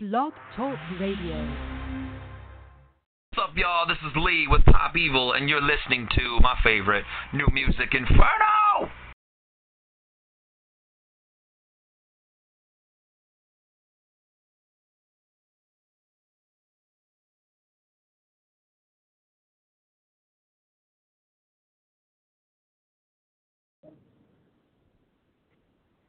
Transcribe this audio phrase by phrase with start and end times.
[0.00, 1.44] Blog Talk Radio.
[3.34, 3.84] What's up, y'all?
[3.88, 8.92] This is Lee with Pop Evil, and you're listening to my favorite new music, Inferno!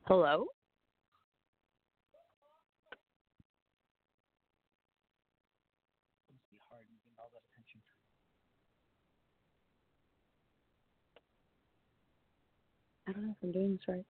[0.05, 0.45] Hello?
[13.19, 14.05] I I'm doing this right.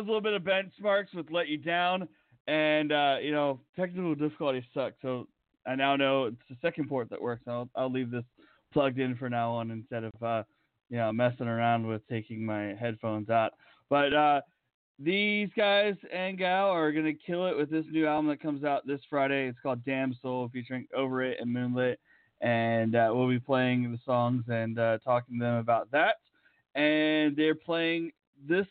[0.00, 2.08] Was a little bit of benchmarks with "Let You Down,"
[2.48, 4.94] and uh, you know technical difficulties suck.
[5.02, 5.28] So
[5.66, 7.42] I now know it's the second port that works.
[7.46, 8.24] I'll I'll leave this
[8.72, 10.44] plugged in for now on instead of uh,
[10.88, 13.52] you know messing around with taking my headphones out.
[13.90, 14.40] But uh,
[14.98, 18.86] these guys and gal are gonna kill it with this new album that comes out
[18.86, 19.48] this Friday.
[19.48, 22.00] It's called Damned Soul, featuring Over It and Moonlit,
[22.40, 26.14] and uh, we'll be playing the songs and uh, talking to them about that.
[26.74, 28.12] And they're playing
[28.48, 28.66] this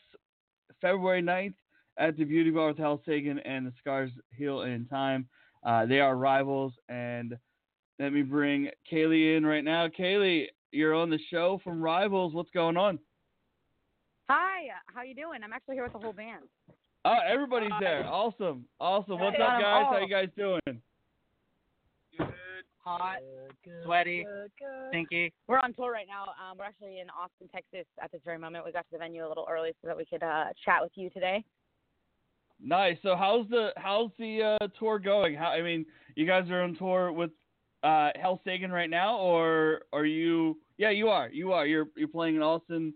[0.82, 1.54] February 9th
[1.98, 5.28] at the Beauty Bar with Hail Sagan and the Scars Heal in Time.
[5.64, 7.38] Uh, they are rivals, and
[8.00, 9.88] let me bring Kaylee in right now.
[9.88, 12.34] Kaylee, you're on the show from Rivals.
[12.34, 12.98] What's going on?
[14.30, 15.44] Hi, how you doing?
[15.44, 16.44] I'm actually here with the whole band.
[17.04, 18.06] Oh, everybody's there.
[18.06, 19.20] Awesome, awesome.
[19.20, 19.86] What's up, guys?
[19.90, 20.00] How Oh.
[20.00, 20.82] you guys doing?
[22.84, 23.18] Hot,
[23.84, 24.26] sweaty,
[24.90, 25.34] stinky.
[25.48, 26.24] We're on tour right now.
[26.24, 28.66] Um, we're actually in Austin, Texas at this very moment.
[28.66, 30.92] We got to the venue a little early so that we could uh, chat with
[30.96, 31.44] you today.
[32.62, 32.98] Nice.
[33.04, 35.36] So how's the how's the uh, tour going?
[35.36, 35.86] How I mean,
[36.16, 37.32] you guys are on tour with
[37.84, 40.58] uh, Hail Sagan right now, or are you?
[40.78, 41.30] Yeah, you are.
[41.30, 41.66] You are.
[41.66, 42.94] You're you're playing in Austin.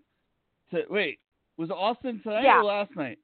[0.71, 1.19] To, wait,
[1.57, 2.59] was Austin tonight Yeah.
[2.59, 3.19] or last night?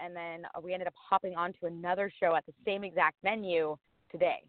[0.00, 3.76] And then uh, we ended up hopping onto another show at the same exact venue
[4.10, 4.42] today.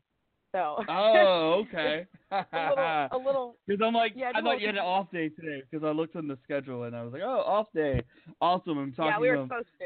[0.51, 2.07] So Oh, okay.
[2.31, 5.61] a little, Because I'm like, Yeah, I thought you had an off day today.
[5.69, 8.01] Because I looked on the schedule and I was like, oh, off day.
[8.41, 8.77] Awesome.
[8.77, 9.85] I'm talking yeah, we were to supposed to.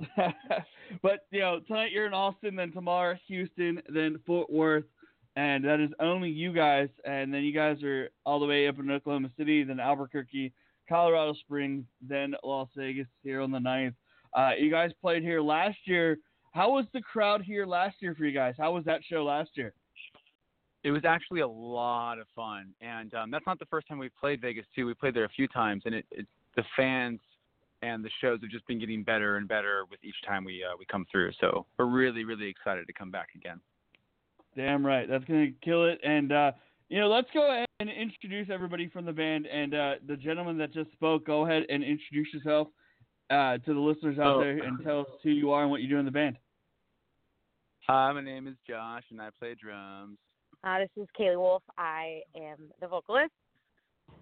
[1.02, 4.84] but you know, tonight you're in Austin, then tomorrow Houston, then Fort Worth,
[5.34, 6.88] and that is only you guys.
[7.04, 10.52] And then you guys are all the way up in Oklahoma City, then Albuquerque,
[10.88, 13.94] Colorado Springs, then Las Vegas here on the 9th.
[14.34, 16.18] Uh, you guys played here last year.
[16.52, 18.54] How was the crowd here last year for you guys?
[18.58, 19.74] How was that show last year?
[20.84, 24.16] It was actually a lot of fun, and um, that's not the first time we've
[24.18, 24.86] played Vegas too.
[24.86, 27.20] We played there a few times, and it, it the fans
[27.82, 30.76] and the shows have just been getting better and better with each time we uh,
[30.78, 31.32] we come through.
[31.40, 33.60] So we're really really excited to come back again.
[34.56, 35.08] Damn right.
[35.08, 36.00] That's going to kill it.
[36.02, 36.52] And, uh,
[36.88, 39.46] you know, let's go ahead and introduce everybody from the band.
[39.46, 42.66] And uh, the gentleman that just spoke, go ahead and introduce yourself
[43.30, 44.40] uh, to the listeners out Oh.
[44.40, 46.38] there and tell us who you are and what you do in the band.
[47.86, 50.18] Hi, my name is Josh, and I play drums.
[50.64, 51.62] Uh, this is Kaylee Wolf.
[51.76, 53.32] I am the vocalist.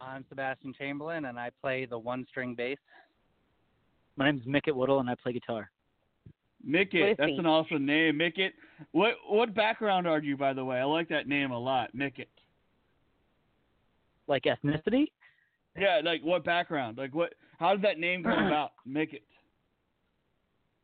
[0.00, 2.78] I'm Sebastian Chamberlain, and I play the one-string bass.
[4.16, 5.70] My name's Mickett Woodle, and I play guitar.
[6.64, 7.16] Mickett.
[7.18, 7.38] That's Whiffy.
[7.38, 8.16] an awesome name.
[8.16, 8.52] Mickett.
[8.92, 10.78] What what background are you, by the way?
[10.78, 11.94] I like that name a lot.
[11.94, 12.28] Mickett.
[14.26, 15.06] Like ethnicity?
[15.78, 16.98] Yeah, like what background?
[16.98, 17.34] Like what?
[17.58, 18.72] How did that name come about?
[18.84, 19.22] Mickett.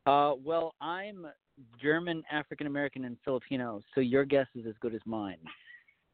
[0.07, 1.27] Uh, well, I'm
[1.81, 5.39] German, African American, and Filipino, so your guess is as good as mine.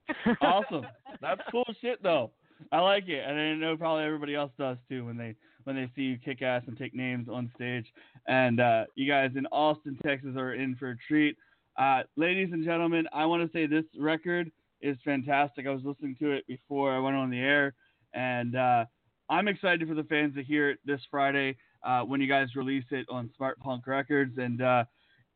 [0.43, 0.87] awesome.
[1.21, 2.31] That's cool shit though.
[2.73, 5.35] I like it, and I know probably everybody else does too when they
[5.65, 7.87] when they see you kick ass and take names on stage.
[8.27, 11.37] And uh, you guys in Austin, Texas, are in for a treat.
[11.79, 15.67] Uh, ladies and gentlemen, I want to say this record is fantastic.
[15.67, 17.75] I was listening to it before I went on the air,
[18.15, 18.85] and uh,
[19.31, 22.85] I'm excited for the fans to hear it this Friday uh, when you guys release
[22.91, 24.39] it on SmartPunk Records.
[24.39, 24.85] And uh,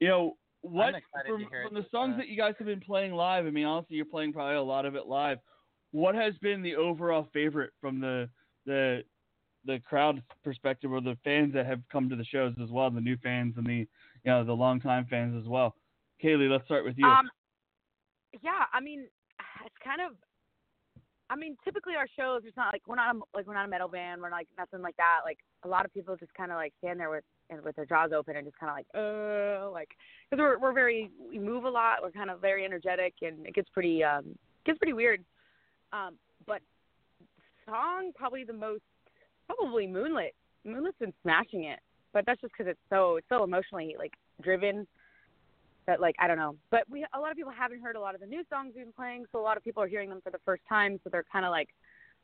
[0.03, 0.95] you know what
[1.29, 3.47] from, to hear it from the songs uh, that you guys have been playing live.
[3.47, 5.39] I mean, honestly, you're playing probably a lot of it live.
[5.93, 8.29] What has been the overall favorite from the
[8.67, 9.05] the
[9.65, 13.01] the crowd perspective or the fans that have come to the shows as well, the
[13.01, 13.87] new fans and the you
[14.27, 15.77] know the longtime fans as well?
[16.21, 17.07] Kaylee, let's start with you.
[17.07, 17.31] Um,
[18.43, 19.07] yeah, I mean,
[19.65, 20.17] it's kind of.
[21.31, 23.69] I mean, typically our shows, it's not like we're not a, like we're not a
[23.69, 24.21] metal band.
[24.21, 25.21] We're like nothing like that.
[25.25, 27.87] Like a lot of people just kind of like stand there with and with their
[27.87, 29.91] jaws open and just kind of like, uh, like
[30.31, 31.99] because we're we're very we move a lot.
[32.03, 35.25] We're kind of very energetic and it gets pretty um gets pretty weird.
[35.93, 36.15] Um,
[36.47, 36.61] but
[37.67, 38.83] song probably the most
[39.47, 40.35] probably Moonlit.
[40.65, 41.81] Moonlit's been smashing it,
[42.13, 44.13] but that's just because it's so it's so emotionally like
[44.43, 44.87] driven
[45.87, 46.57] that like I don't know.
[46.71, 48.85] But we a lot of people haven't heard a lot of the new songs we've
[48.85, 50.99] been playing, so a lot of people are hearing them for the first time.
[51.05, 51.69] So they're kind of like,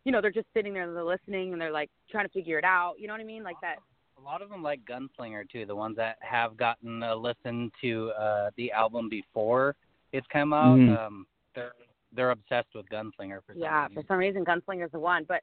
[0.04, 2.64] you know, they're just sitting there they're listening and they're like trying to figure it
[2.64, 2.94] out.
[2.98, 3.42] You know what I mean?
[3.42, 3.76] Like that.
[4.19, 5.65] A lot of them like Gunslinger too.
[5.65, 9.76] The ones that have gotten a listen to uh, the album before
[10.12, 10.99] it's come out, Mhm.
[10.99, 11.73] um, they're
[12.12, 13.94] they're obsessed with Gunslinger for some Yeah, reason.
[14.03, 15.25] for some reason Gunslinger's the one.
[15.25, 15.43] But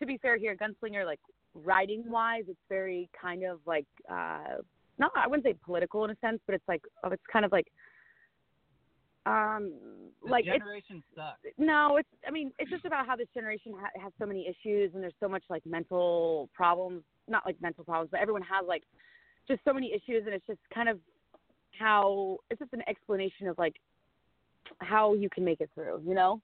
[0.00, 1.20] to be fair here, Gunslinger like
[1.54, 4.58] writing wise, it's very kind of like uh
[4.98, 7.52] not I wouldn't say political in a sense, but it's like oh, it's kind of
[7.52, 7.68] like
[9.26, 9.72] um
[10.20, 11.38] like it's generation sucks.
[11.56, 12.08] no, it's.
[12.26, 15.14] I mean, it's just about how this generation ha- has so many issues, and there's
[15.20, 17.04] so much like mental problems.
[17.28, 18.82] Not like mental problems, but everyone has like
[19.48, 20.98] just so many issues, and it's just kind of
[21.78, 23.76] how it's just an explanation of like
[24.78, 26.02] how you can make it through.
[26.06, 26.40] You know?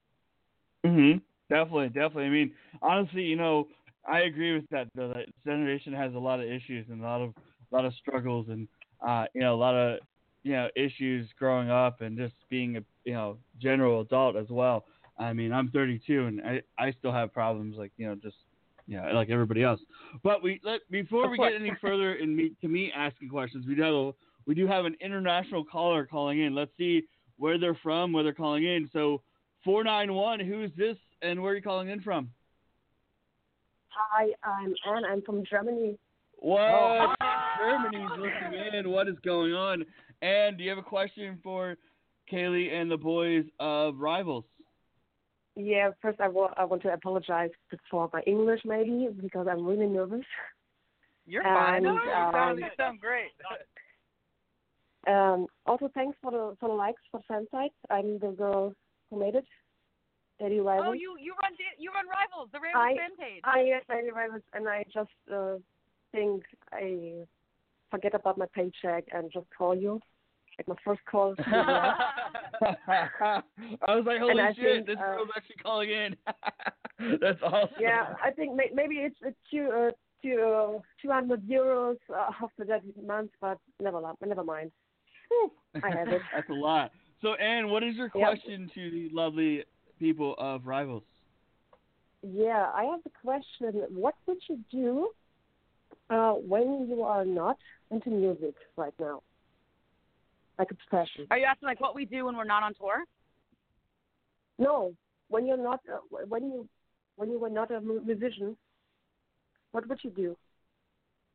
[0.84, 1.19] Mm-hmm.
[1.50, 2.25] Definitely, definitely.
[2.25, 2.52] I mean,
[2.82, 3.69] honestly, you know,
[4.06, 4.88] I agree with that.
[4.94, 7.34] Though that generation has a lot of issues and a lot of
[7.72, 8.69] a lot of struggles, and
[9.06, 9.98] uh, you know, a lot of
[10.42, 14.84] you know issues growing up and just being a you know general adult as well.
[15.19, 18.36] I mean, I'm 32 and I I still have problems like you know just
[18.88, 19.81] you know like everybody else.
[20.25, 23.76] But we let before we get any further in me to me asking questions, we
[23.76, 24.14] do have
[24.46, 26.55] we do have an international caller calling in.
[26.55, 27.05] Let's see
[27.37, 28.88] where they're from, where they're calling in.
[28.93, 29.23] So
[29.64, 32.31] 491, who's this and where are you calling in from?
[33.90, 35.05] Hi, I'm Anne.
[35.05, 35.99] I'm from Germany.
[36.38, 36.61] What?
[36.61, 37.14] Oh,
[37.58, 38.91] Germany's listening in.
[38.91, 39.84] What is going on?
[40.23, 41.76] And do you have a question for
[42.32, 44.44] Kaylee and the boys of Rivals?
[45.58, 47.50] Yeah, first I wa- I want to apologize
[47.90, 50.25] for my English maybe because I'm really nervous.
[51.26, 53.32] You're And, No, you sound, um, you sound great.
[55.08, 57.72] Um, also, thanks for the for the likes for fan site.
[57.90, 58.72] I'm the girl
[59.10, 59.46] who made it.
[60.40, 60.87] Lady Rivals.
[60.90, 63.40] Oh, you you run you run Rivals, the I- fan page.
[63.43, 65.56] Ah, yes, Lady Rivals, and I just uh,
[66.12, 67.26] think I
[67.90, 70.00] forget about my paycheck and just call you.
[70.58, 71.34] Like my first call.
[71.49, 71.94] I
[73.88, 76.16] was like, holy shit, think, this uh, girl's actually calling in.
[77.20, 77.69] That's awesome.
[77.78, 79.90] yeah, I think may- maybe it's it's two uh,
[80.20, 84.72] two uh, two hundred euros uh, after that month, but never never mind.
[85.82, 86.22] I have it.
[86.34, 86.90] That's a lot.
[87.22, 88.28] So, Anne, what is your Yep.
[88.28, 89.64] question to the lovely
[89.99, 91.05] people of Rivals?
[92.22, 93.82] Yeah, I have a question.
[93.90, 95.10] What would you do
[96.10, 97.58] uh, when you are not
[97.90, 99.22] into music right now?
[100.58, 101.27] Like a profession?
[101.31, 103.05] Are you asking like what we do when we're not on tour?
[104.58, 104.93] No,
[105.29, 105.98] when you're not uh,
[106.29, 106.69] when you
[107.17, 108.56] when you were not a musician,
[109.72, 110.36] what would you do?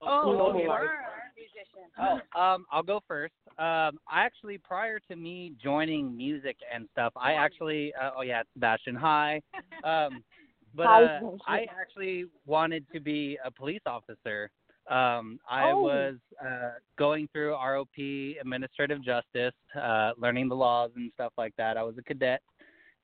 [0.02, 0.68] Oh, normal okay.
[0.68, 0.90] life.
[1.38, 2.22] musician.
[2.36, 3.34] Oh, um, I'll go first.
[3.58, 8.42] Um, I actually, prior to me joining music and stuff, I actually, uh, oh yeah,
[8.42, 8.96] it's Sebastian.
[8.96, 9.42] Hi.
[9.84, 10.24] Um,
[10.76, 14.50] but uh, I actually wanted to be a police officer.
[14.90, 15.82] Um, I Oh.
[15.82, 21.78] was uh, going through ROP, administrative justice, uh, learning the laws and stuff like that.
[21.78, 22.42] I was a cadet,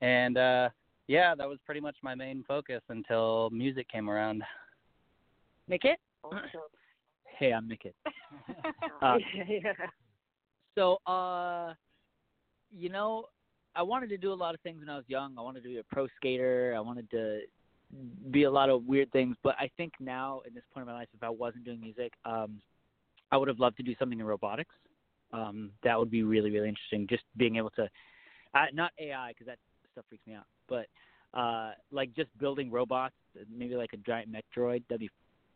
[0.00, 0.68] and uh,
[1.08, 4.42] yeah, that was pretty much my main focus until music came around.
[5.68, 5.98] Make it.
[7.38, 7.94] Hey, I'm Mikit.
[9.02, 9.16] Uh,
[9.48, 9.72] yeah.
[10.76, 11.72] so, uh,
[12.70, 13.24] you know,
[13.74, 15.36] I wanted to do a lot of things when I was young.
[15.38, 16.74] I wanted to be a pro skater.
[16.76, 17.40] I wanted to
[18.30, 19.36] be a lot of weird things.
[19.42, 22.12] But I think now, in this point in my life, if I wasn't doing music,
[22.24, 22.60] um,
[23.32, 24.74] I would have loved to do something in robotics.
[25.32, 27.06] Um, that would be really, really interesting.
[27.08, 27.88] Just being able to,
[28.54, 29.58] uh, not AI because that
[29.92, 30.86] stuff freaks me out, but
[31.38, 33.14] uh, like just building robots,
[33.52, 34.82] maybe like a giant Metroid.
[34.88, 35.10] That'd be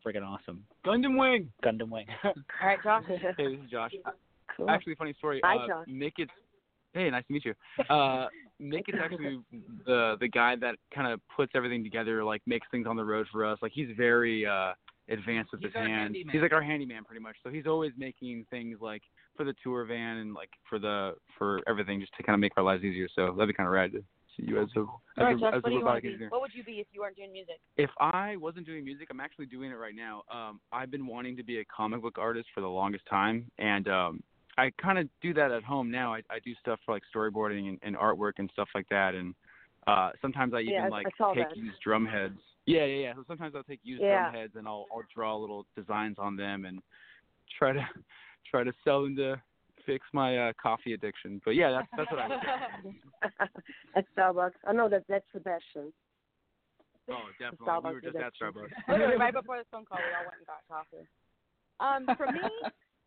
[0.05, 0.63] freaking awesome.
[0.85, 1.51] Gundam Wing.
[1.63, 2.05] Gundam Wing.
[2.23, 3.03] All right, Josh.
[3.37, 3.91] Hey, this is Josh.
[4.55, 4.69] cool.
[4.69, 5.41] Actually, funny story.
[5.43, 5.87] Hi, uh, Josh.
[5.89, 6.29] Mick is.
[6.93, 7.53] Hey, nice to meet you.
[7.89, 8.27] Uh,
[8.61, 9.39] Mick is actually
[9.85, 13.27] the the guy that kind of puts everything together, like makes things on the road
[13.31, 13.59] for us.
[13.61, 14.73] Like he's very uh
[15.09, 16.15] advanced with He's his hands.
[16.31, 17.35] He's like our handyman pretty much.
[17.43, 19.01] So he's always making things like
[19.35, 22.53] for the tour van and like for the for everything just to kind of make
[22.57, 23.07] our lives easier.
[23.15, 24.03] So that'd be kind of rad to
[24.37, 24.81] see you as a
[25.21, 26.29] as a, as a do you want robotic engineer.
[26.29, 27.59] What would you be if you weren't doing music?
[27.77, 30.23] If I wasn't doing music, I'm actually doing it right now.
[30.31, 33.87] Um, I've been wanting to be a comic book artist for the longest time, and
[33.87, 34.23] um,
[34.57, 36.13] I kind of do that at home now.
[36.13, 39.35] I, I do stuff for like storyboarding and, and artwork and stuff like that, and
[39.87, 41.57] uh, sometimes I even Yeah, I- like I take that.
[41.57, 42.39] used drum heads.
[42.65, 43.13] Yeah, yeah, yeah.
[43.15, 44.23] So sometimes I'll take used Yeah.
[44.31, 46.79] drum heads and I'll I'll draw little designs on them and
[47.59, 47.87] try to
[48.49, 49.39] try to sell them to
[49.85, 51.39] fix my uh, coffee addiction.
[51.45, 52.27] But yeah, that's that's what I.
[52.81, 52.93] Do.
[53.95, 54.53] At Starbucks.
[54.67, 55.93] I know that that's the Sebastian.
[57.07, 57.67] Oh, definitely.
[57.67, 58.33] Starbucks we were just at.
[58.41, 58.71] Starbucks.
[58.89, 61.05] Literally right before this phone call, we all went and got coffee.
[61.79, 62.41] Um, for me,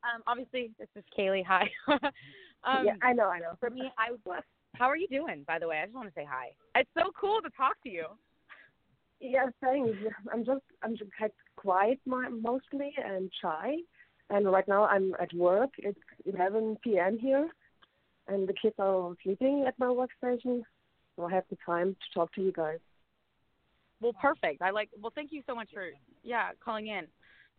[0.02, 1.44] um, obviously this is Kaylee.
[1.46, 1.68] Hi.
[1.88, 3.52] um, yeah, I know, I know.
[3.60, 4.42] for me, I was.
[4.74, 5.44] How are you doing?
[5.46, 6.50] By the way, I just want to say hi.
[6.76, 8.06] It's so cool to talk to you.
[9.20, 9.98] Yeah, thanks.
[10.32, 11.10] I'm just I'm just
[11.56, 13.76] quiet mostly and shy.
[14.30, 15.70] And right now I'm at work.
[15.78, 17.18] It's 11 p.m.
[17.18, 17.48] here,
[18.28, 20.62] and the kids are all sleeping at my workstation,
[21.16, 22.78] so I have the time to talk to you guys.
[24.00, 24.60] Well, perfect.
[24.62, 24.90] I like.
[25.00, 25.88] Well, thank you so much for
[26.22, 27.06] yeah calling in.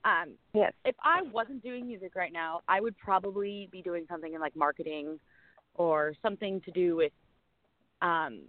[0.05, 0.73] Um, Yes.
[0.85, 4.55] if I wasn't doing music right now, I would probably be doing something in like
[4.55, 5.19] marketing
[5.75, 7.11] or something to do with
[8.01, 8.41] um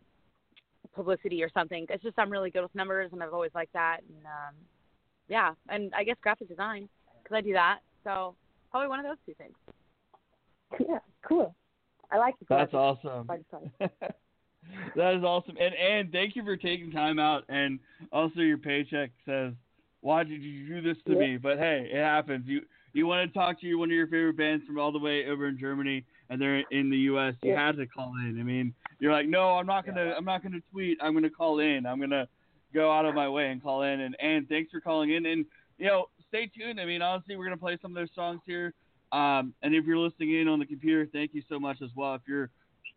[0.95, 1.87] publicity or something.
[1.89, 4.55] It's just I'm really good with numbers and I've always liked that and um
[5.29, 6.89] yeah, and I guess graphic design
[7.25, 7.81] cuz I do that.
[8.05, 8.35] So,
[8.71, 9.55] probably one of those two things.
[10.89, 11.55] Yeah, cool.
[12.13, 13.27] I like the That's awesome.
[13.27, 13.91] by the way.
[14.97, 15.57] that is awesome.
[15.59, 17.45] And and thank you for taking time out.
[17.49, 17.81] And
[18.13, 19.53] also your paycheck says,
[20.01, 21.19] "Why did you do this to Yeah.
[21.19, 22.47] me?" But hey, it happens.
[22.47, 24.99] You you want to talk to your, one of your favorite bands from all the
[24.99, 27.35] way over in Germany, and they're in the U.S.
[27.43, 27.67] You Yeah.
[27.67, 28.41] had to call in.
[28.41, 30.99] I mean, you're like, no, I'm not gonna I'm not gonna tweet.
[31.01, 31.87] I'm gonna call in.
[31.87, 32.29] I'm gonna
[32.75, 34.01] go out of my way and call in.
[34.01, 35.27] And and thanks for calling in.
[35.27, 35.45] And
[35.79, 36.81] you know, stay tuned.
[36.81, 38.75] I mean, honestly, we're gonna play some of their songs here.
[39.13, 42.15] Um, and if you're listening in on the computer, thank you so much as well.
[42.15, 42.51] If you're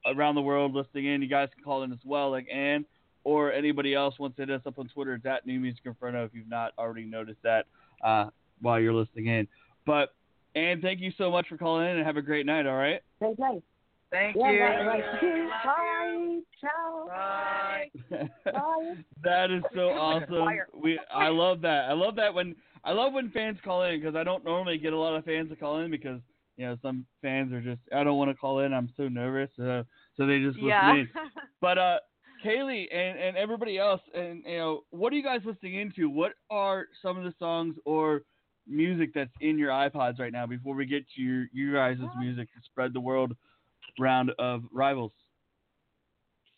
[0.05, 2.85] around the world listening in, you guys can call in as well, like Ann
[3.23, 5.13] or anybody else wants to hit us up on Twitter.
[5.13, 7.65] It's at New Music Inferno if you've not already noticed that
[8.03, 8.29] uh,
[8.61, 9.47] while you're listening in.
[9.85, 10.13] But
[10.55, 12.67] Ann, thank you so much for calling in and have a great night.
[12.67, 13.01] All right.
[13.19, 13.63] Thank you.
[14.11, 14.61] Thank Yeah, you.
[14.61, 15.51] right, right.
[15.65, 16.39] Bye.
[16.61, 17.07] Ciao.
[17.07, 17.89] Bye.
[18.45, 18.93] Bye.
[19.23, 20.47] that is so awesome.
[20.79, 21.89] We I love that.
[21.89, 24.93] I love that when I love when fans call in because I don't normally get
[24.93, 26.19] a lot of fans to call in because
[26.57, 28.71] you know some fans are just I don't want to call in.
[28.71, 29.49] I'm so nervous.
[29.57, 29.81] Uh,
[30.15, 30.93] so they just listen yeah.
[30.93, 31.09] in.
[31.59, 31.97] But uh,
[32.43, 36.09] Kaylee and, and everybody else, and you know, what are you guys listening into?
[36.09, 38.23] What are some of the songs or
[38.67, 40.45] music that's in your iPods right now?
[40.45, 43.35] Before we get to your you guys' music to spread the world
[43.99, 45.11] round of rivals.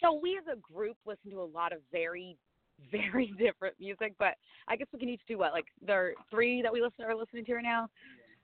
[0.01, 2.37] so we as a group listen to a lot of very
[2.91, 4.35] very different music but
[4.67, 7.15] i guess we can each do what like there are three that we listen are
[7.15, 7.89] listening to right now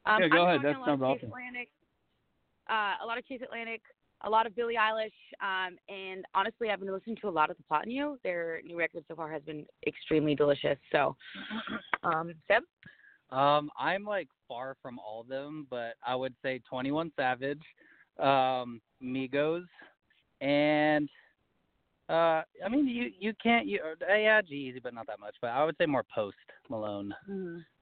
[0.06, 0.62] um, Yeah, go been ahead.
[0.64, 1.28] That sounds awesome.
[1.28, 1.70] Atlantic,
[2.70, 3.82] uh, a lot of Chase Atlantic,
[4.24, 5.12] a lot of Billie Eilish,
[5.42, 8.20] um, and honestly, I've been listening to a lot of The Plot in You.
[8.24, 10.78] Their new record so far has been extremely delicious.
[10.92, 11.16] So,
[12.04, 12.64] um, Seb,
[13.36, 17.62] Um, I'm like far from all of them, but I would say 21 Savage,
[18.20, 19.64] um, Migos,
[20.42, 21.10] and
[22.10, 25.36] uh, I mean you you can't you uh, yeah G-Eazy, but not that much.
[25.42, 26.36] But I would say more Post
[26.70, 27.16] Malone.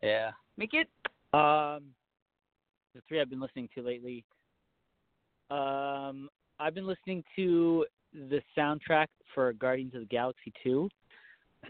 [0.03, 0.31] Yeah.
[0.55, 0.87] make it.
[1.33, 1.85] Um,
[2.93, 4.23] the three I've been listening to lately.
[5.49, 6.29] Um,
[6.59, 10.89] I've been listening to the soundtrack for Guardians of the Galaxy 2.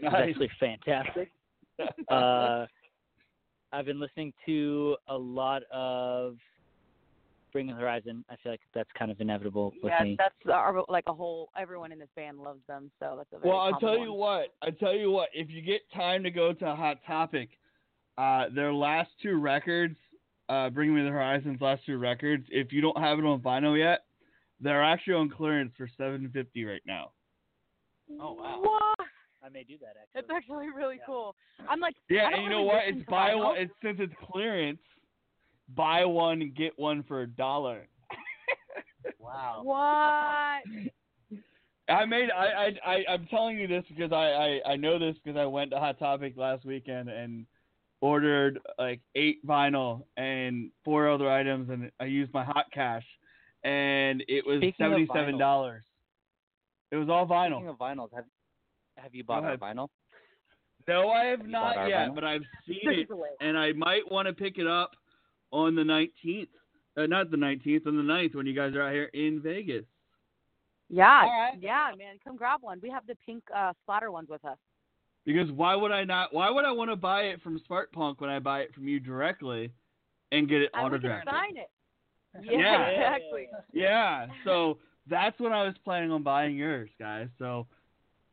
[0.02, 1.30] It's actually fantastic.
[2.10, 2.66] uh,
[3.72, 6.36] I've been listening to a lot of
[7.52, 8.24] Bring the Horizon.
[8.30, 10.16] I feel like that's kind of inevitable with Yeah, me.
[10.18, 11.50] that's our, like a whole.
[11.58, 13.50] Everyone in this band loves them, so that's a very.
[13.50, 14.02] Well, I'll common tell one.
[14.08, 14.54] you what.
[14.62, 15.28] I tell you what.
[15.32, 17.48] If you get time to go to Hot Topic,
[18.18, 19.96] uh, their last two records,
[20.50, 22.46] uh, Bring Me the Horizon's last two records.
[22.50, 24.00] If you don't have it on vinyl yet,
[24.60, 27.12] they're actually on clearance for seven fifty right now.
[28.20, 28.60] Oh wow.
[28.60, 29.06] What?
[29.42, 30.10] I may do that actually.
[30.14, 31.06] That's actually really Yeah.
[31.06, 31.34] cool.
[31.68, 31.94] I'm like.
[32.08, 32.82] Yeah, I don't and you know what?
[32.86, 33.44] It's buy vinyl.
[33.44, 33.58] one.
[33.58, 34.80] It's since it's clearance,
[35.74, 37.86] buy one get one for a dollar.
[39.18, 39.60] Wow.
[39.64, 40.90] What?
[41.88, 45.16] I made I I I I'm telling you this because I I I know this
[45.22, 47.46] because I went to Hot Topic last weekend and
[48.00, 53.04] ordered like eight vinyl and four other items and I used my hot cash
[53.64, 55.82] and it was seventy seven dollars.
[56.90, 57.56] It was all vinyl.
[57.58, 58.24] Speaking of vinyls, have
[58.96, 59.88] have you bought our vinyl?
[60.88, 62.14] no, I have Have not yet, vinyl?
[62.14, 63.08] but I've seen it
[63.40, 64.92] and I might want to pick it up
[65.52, 66.48] on the nineteenth.
[66.96, 69.84] Uh, not the nineteenth, on the 9th when you guys are out here in Vegas.
[70.88, 71.52] Yeah, All right.
[71.60, 72.80] yeah, man, come grab one.
[72.82, 74.58] We have the pink uh, splatter ones with us.
[75.26, 76.32] Because why would I not?
[76.34, 78.98] Why would I want to buy it from SmartPunk when I buy it from you
[79.00, 79.70] directly
[80.32, 81.30] and get it And we can autographed?
[81.30, 81.70] sign it.
[82.42, 82.58] Yeah.
[82.60, 83.48] Yeah, exactly.
[83.72, 87.26] Yeah, so that's when I was planning on buying yours, guys.
[87.40, 87.66] So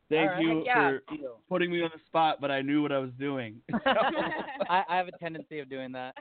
[0.08, 0.42] thank All right.
[0.44, 0.98] you Yeah.
[1.08, 1.16] for
[1.48, 3.56] putting me on the spot, but I knew what I was doing.
[3.74, 6.14] I, I have a tendency of doing that.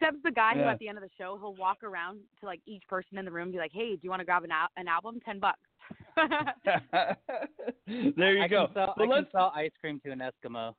[0.00, 2.60] Seb's the guy who at the end of the show he'll walk around to like
[2.64, 4.50] each person in the room and be like, "Hey, do you want to grab an,
[4.52, 5.20] al- an album?
[5.24, 5.58] Ten bucks."
[8.16, 8.66] there you I go.
[8.66, 10.74] Can sell, But I let's sell ice cream to an Eskimo.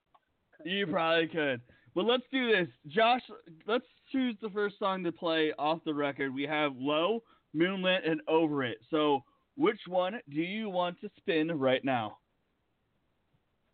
[0.63, 1.61] You probably could.
[1.93, 2.67] But let's do this.
[2.87, 3.21] Josh,
[3.67, 6.33] let's choose the first song to play off the record.
[6.33, 8.77] We have Low, Moonlit, and Over It.
[8.89, 9.23] So,
[9.55, 12.17] which one do you want to spin right now?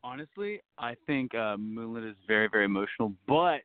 [0.04, 3.62] Honestly, I think uh, Moonlit is very, very emotional, but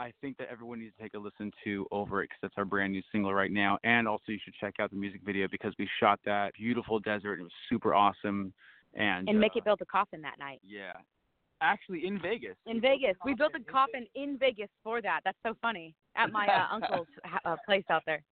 [0.00, 2.64] I think that everyone needs to take a listen to Over It because that's our
[2.64, 3.78] brand new single right now.
[3.84, 7.34] And also, you should check out the music video because we shot that beautiful desert.
[7.34, 8.54] And it was super awesome.
[8.94, 10.92] And, and Mickey uh, built a coffin that night Yeah.
[11.62, 12.56] Actually, in Vegas.
[12.64, 13.14] in Vegas.
[13.26, 15.20] We built a coffin in Vegas for that.
[15.26, 17.06] That's so funny at my uh, uncle's
[17.44, 18.22] uh, place out there.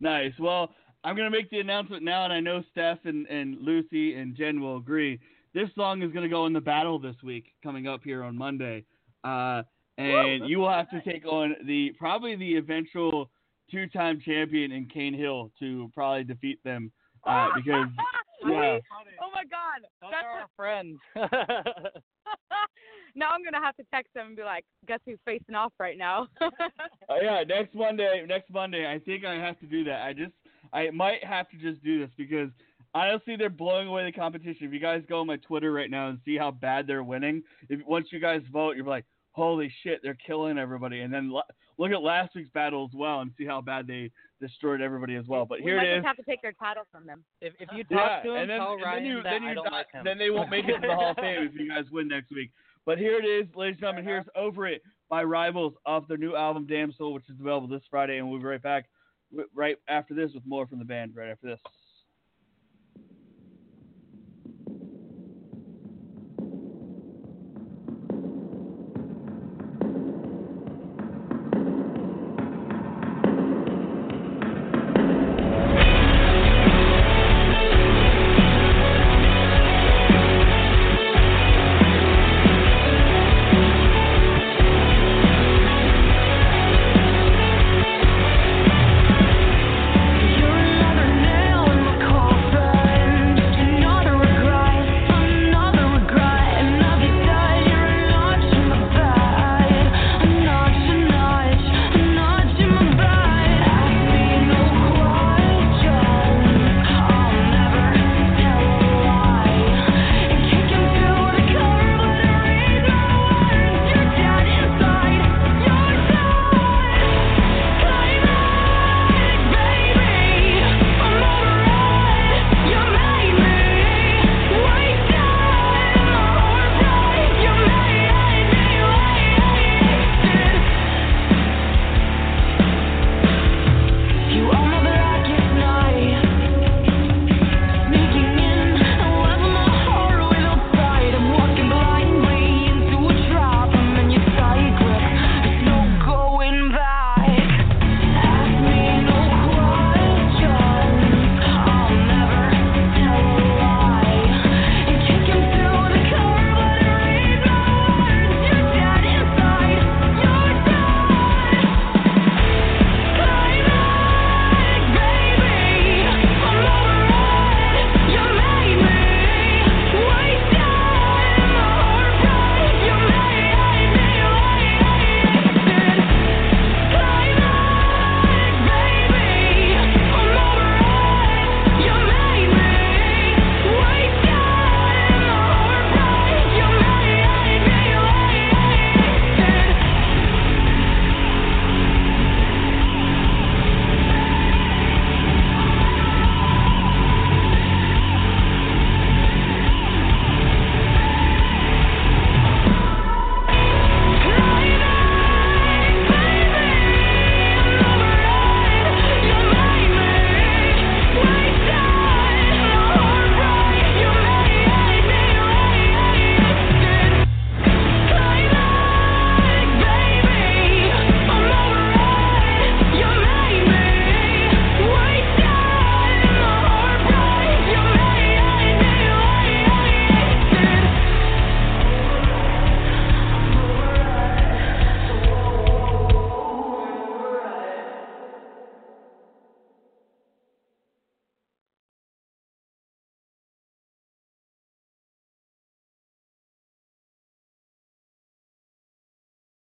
[0.00, 0.32] Nice.
[0.38, 0.70] Well,
[1.04, 4.34] I'm going to make the announcement now, and I know Steph and, and Lucy and
[4.34, 5.20] Jen will agree.
[5.52, 8.34] This song is going to go in the battle this week, coming up here on
[8.34, 8.86] Monday.
[9.22, 9.64] Uh,
[10.00, 13.30] and you will have to take on the probably the eventual
[13.70, 16.90] two-time champion in Cane Hill to probably defeat them
[17.26, 17.86] uh, because
[18.42, 18.78] yeah.
[19.22, 20.98] Oh my God, Those that's are a- our friends.
[23.14, 25.98] now I'm gonna have to text them and be like, "Guess who's facing off right
[25.98, 26.48] now?" Uh,
[27.22, 28.24] yeah, next Monday.
[28.26, 30.02] Next Monday, I think I have to do that.
[30.02, 30.32] I just,
[30.72, 32.48] I might have to just do this because
[32.94, 34.66] honestly, they're blowing away the competition.
[34.66, 37.42] If you guys go on my Twitter right now and see how bad they're winning,
[37.68, 41.00] if once you guys vote, you're like, holy shit, they're killing everybody.
[41.00, 41.42] And then lo-
[41.78, 44.10] look at last week's battle as well and see how bad they
[44.40, 45.44] destroyed everybody as well.
[45.46, 45.96] But we here might it is.
[45.98, 47.22] just have to take their title from them.
[47.40, 49.30] if if you Yeah, talk to him, and then, tell and Ryan then you, that
[49.30, 50.04] then you I don't not- like him.
[50.04, 52.30] then they won't make it to the Hall of Fame if you guys win next
[52.30, 52.50] week.
[52.86, 54.04] But here it is, ladies and gentlemen.
[54.04, 57.82] Here's Over It by Rivals off their new album Damned Soul, which is available this
[57.90, 58.86] Friday, and we'll be right back
[59.54, 61.12] right after this with more from the band.
[61.14, 61.60] Right after this.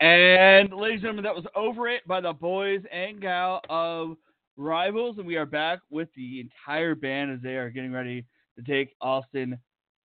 [0.00, 4.16] And ladies and gentlemen, that was Over It by the boys and gal of
[4.56, 5.18] Rivals.
[5.18, 8.24] And we are back with the entire band as they are getting ready
[8.56, 9.58] to take Austin,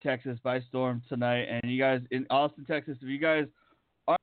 [0.02, 1.46] Texas by storm tonight.
[1.48, 3.46] And you guys in Austin, Texas, if you guys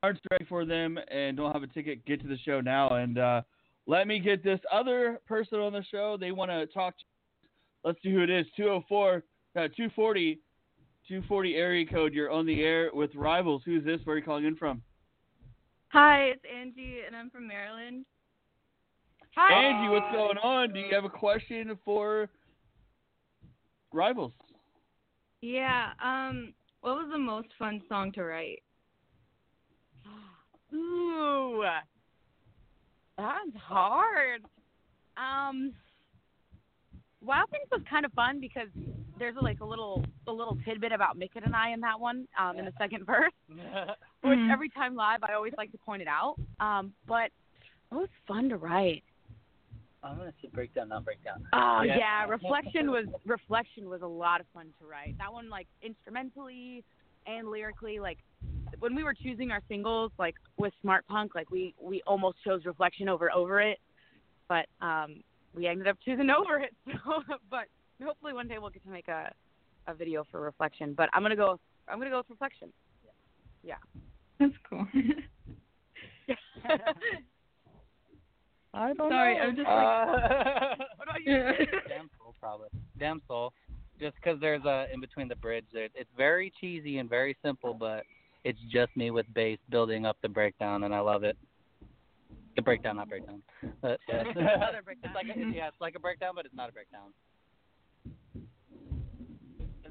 [0.04, 2.90] aren't ready for them and don't have a ticket, get to the show now.
[2.90, 3.42] And uh,
[3.88, 6.16] let me get this other person on the show.
[6.16, 7.04] They want to talk to
[7.84, 8.48] Let's see who it is.
[8.58, 9.22] 204, uh,
[9.54, 10.40] 240,
[11.08, 12.14] 240 area code.
[12.14, 13.62] You're on the air with Rivals.
[13.64, 14.00] Who's this?
[14.04, 14.82] Where are you calling in from?
[15.98, 18.04] Hi, it's Angie, and I'm from Maryland.
[19.34, 19.64] Hi.
[19.64, 20.74] Angie, what's going on?
[20.74, 22.28] Do you have a question for
[23.94, 24.34] Rivals?
[25.40, 25.92] Yeah.
[26.04, 28.62] Um, what was the most fun song to write?
[30.76, 31.64] Ooh,
[33.18, 34.42] that's hard.
[35.16, 35.72] Um,
[37.22, 38.68] Wild Things was kind of fun because
[39.18, 42.58] there's like a little a little tidbit about Mickett and I in that one um,
[42.58, 43.60] in the second verse, which
[44.40, 44.52] Mhm.
[44.52, 46.36] every time live I always like to point it out.
[46.60, 47.32] Um, but
[47.92, 49.04] it was fun to write.
[50.04, 51.48] I'm gonna say breakdown, not breakdown.
[51.54, 51.98] Oh Yeah.
[51.98, 52.26] yeah.
[52.26, 55.18] reflection was reflection was a lot of fun to write.
[55.18, 56.84] That one like instrumentally
[57.26, 58.20] and lyrically, like
[58.80, 63.10] when we were choosing our singles, like with SmartPunk, like we we almost chose reflection
[63.10, 63.80] over over it,
[64.48, 65.24] but um
[65.56, 66.76] we ended up choosing over it.
[67.06, 67.66] So, but
[68.04, 69.32] hopefully one day we'll get to make a
[69.88, 70.94] a video for reflection.
[70.96, 72.70] But I'm gonna go I'm gonna go with reflection.
[73.64, 73.76] Yeah.
[74.40, 74.86] That's cool.
[78.74, 79.42] I don't Sorry, know.
[79.44, 81.38] I'm just Uh, What about you?
[81.88, 82.68] Damn soul, probably.
[83.00, 83.54] Damn soul.
[84.00, 85.66] Just because there's a in between the bridge.
[85.74, 88.04] It, it's very cheesy and very simple, but
[88.44, 91.38] it's just me with bass building up the breakdown, and I love it.
[92.58, 93.42] The breakdown, not breakdown.
[93.82, 94.22] But, yeah.
[94.22, 95.12] Another breakdown.
[95.12, 97.12] It's like a, yeah, it's like a breakdown, but it's not a breakdown.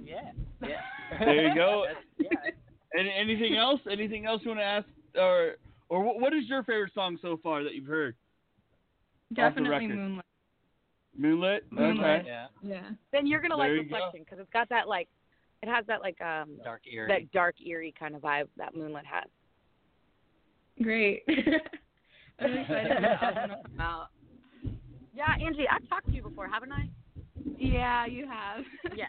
[0.05, 0.31] Yeah.
[0.63, 0.81] Yeah.
[1.19, 1.85] There you go.
[1.87, 2.51] That's- yeah.
[2.99, 3.81] Any, anything else?
[3.91, 4.87] Anything else you want to ask,
[5.17, 5.57] or
[5.89, 8.15] or what is your favorite song so far that you've heard?
[9.35, 10.25] Definitely Moonlit.
[11.17, 11.63] Moonlight.
[11.71, 12.01] Moonlit.
[12.01, 12.23] Okay.
[12.27, 12.47] Yeah.
[12.63, 12.89] Yeah.
[13.13, 15.09] then you're gonna like There you reflection because it's got that like
[15.63, 17.09] it has that like um Dark eerie.
[17.09, 19.29] that dark eerie kind of vibe that Moonlit has.
[20.83, 21.23] Great.
[22.39, 24.09] I'm excited for to come out.
[25.15, 26.89] Yeah, Angie, I've talked to you before, haven't I?
[27.57, 28.65] Yeah, you have.
[28.97, 29.07] Yeah.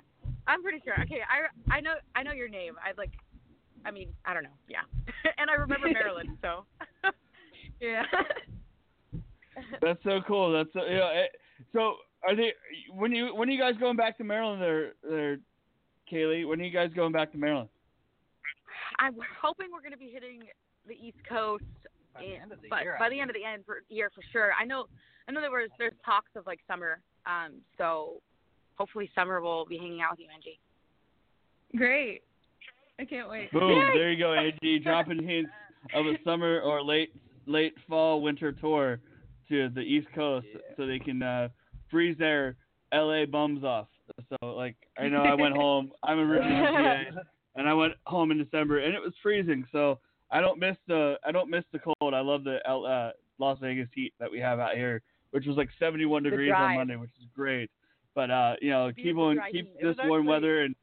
[0.47, 0.95] I'm pretty sure.
[1.01, 2.75] Okay, I I know I know your name.
[2.84, 3.12] I like
[3.86, 4.58] I mean, I don't know.
[4.67, 4.81] Yeah.
[5.38, 6.65] and I remember Maryland, so
[7.81, 8.03] yeah.
[9.81, 10.51] That's so cool.
[10.51, 11.27] That's so, you know, eh,
[11.73, 11.95] so.
[12.27, 12.53] Are they
[12.91, 14.60] when you when are you guys going back to Maryland?
[14.60, 15.38] There, there,
[16.12, 16.47] Kaylee.
[16.47, 17.69] When are you guys going back to Maryland?
[18.97, 20.41] I'm hoping we're going to be hitting
[20.88, 21.63] the East Coast
[22.15, 23.84] By the end of the but year, by I the end of the end for
[23.89, 24.51] year for sure.
[24.60, 24.86] I know
[25.27, 26.99] I know there was there's talks of like summer.
[27.27, 28.21] Um so
[28.76, 30.60] hopefully summer we'll be hanging out with you, Angie.
[31.76, 32.22] Great.
[33.00, 33.52] I can't wait.
[33.52, 33.90] Boom!
[33.94, 34.80] There you go, Angie.
[34.84, 35.52] Dropping hints
[35.94, 37.14] of a summer or late
[37.46, 39.00] late fall winter tour
[39.50, 41.50] to the East Coast, so they can uh,
[41.92, 42.56] freeze their
[42.94, 43.88] LA bums off.
[44.30, 45.92] So like, I know I went home.
[46.04, 47.22] I'm originally from PA,
[47.56, 49.66] and I went home in December, and it was freezing.
[49.72, 50.00] So
[50.32, 52.14] I don't miss the I don't miss the cold.
[52.14, 55.58] I love the L, uh, Las Vegas heat that we have out here, which was
[55.58, 56.76] like 71 The degrees on.
[56.76, 57.70] Monday, which is great.
[58.15, 59.73] But uh, you know, keep on keep heat.
[59.80, 60.73] It this warm weather and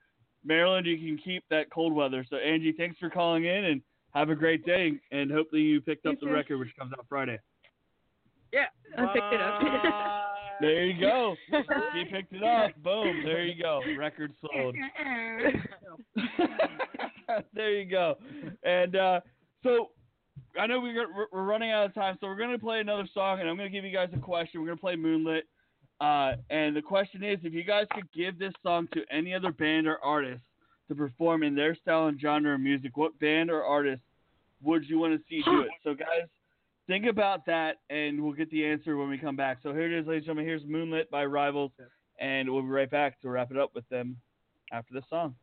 [0.44, 2.24] Maryland, you can keep that cold weather.
[2.28, 3.80] So Angie, thanks for calling in and
[4.14, 4.92] have a great day.
[5.10, 6.32] And hopefully you picked up You the too.
[6.32, 7.38] record, which comes out Friday.
[8.52, 8.66] Yeah,
[8.98, 9.62] I picked it up.
[10.60, 11.34] There you go.
[11.94, 12.70] she picked it up.
[12.82, 13.22] Boom.
[13.24, 13.80] There you go.
[13.98, 14.76] Record sold.
[17.54, 18.16] there you go.
[18.62, 19.20] And uh,
[19.62, 19.90] so
[20.60, 23.08] I know we're, we're- we're running out of time, so we're going to play another
[23.14, 24.60] song, and I'm going to give you guys a question.
[24.60, 25.44] We're going to play Moonlit.
[26.02, 29.52] Uh, and the question is if you guys could give this song to any other
[29.52, 30.42] band or artist
[30.88, 34.02] to perform in their style and genre of music, what band or artist
[34.64, 35.68] would you want to see do it?
[35.84, 36.26] So, guys,
[36.88, 39.58] think about that, and we'll get the answer when we come back.
[39.62, 40.46] So, here it is, ladies and gentlemen.
[40.46, 41.70] Here's Moonlit by Rivals,
[42.18, 44.16] and we'll be right back to wrap it up with them
[44.72, 45.36] after this song.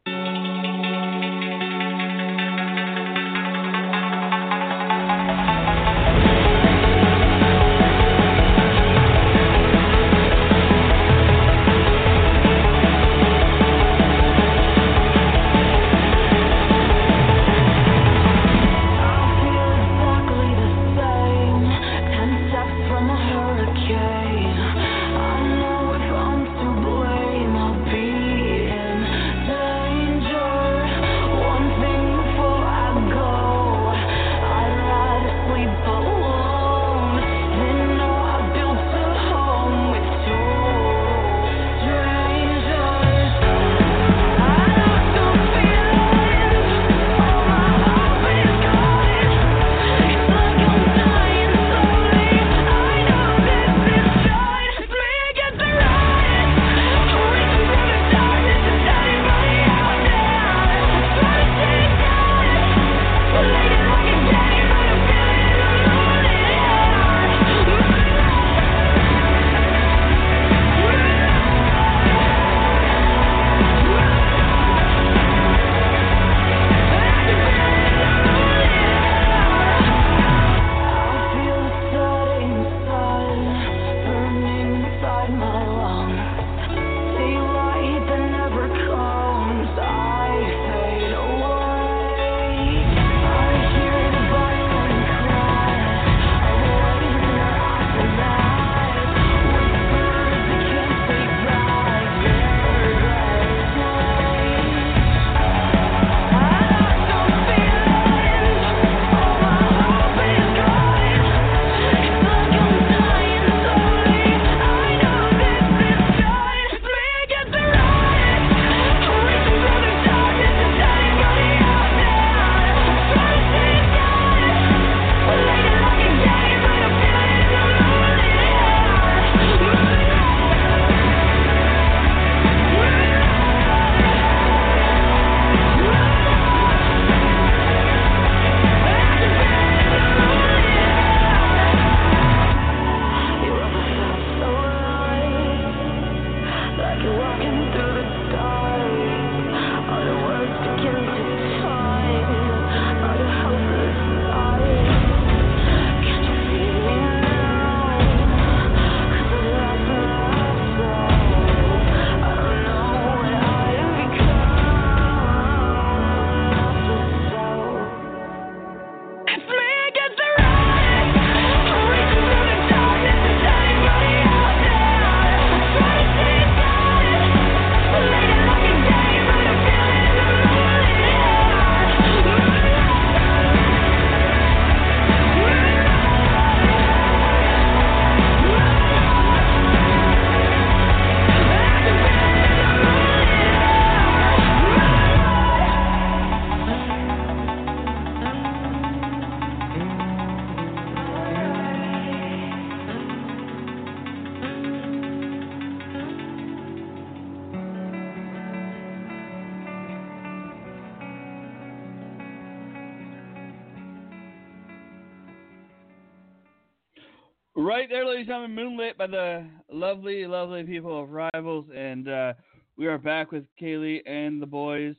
[218.99, 222.33] By the lovely, lovely people of Rivals, and uh,
[222.77, 224.93] we are back with Kaylee and the boys.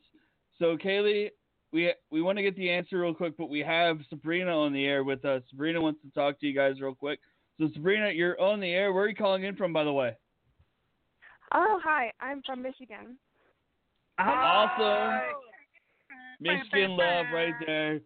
[0.58, 1.28] So, Kaylee,
[1.70, 4.86] we we want to get the answer real quick, but we have Sabrina on the
[4.86, 5.42] air with us.
[5.50, 7.20] Sabrina wants to talk to you guys real quick.
[7.60, 8.90] So, Sabrina, you're on the air.
[8.94, 10.16] Where are you calling in from, by the way?
[11.52, 12.10] Oh, hi.
[12.20, 13.18] I'm from Michigan.
[14.18, 15.20] Awesome.
[16.40, 18.00] Michigan love right there.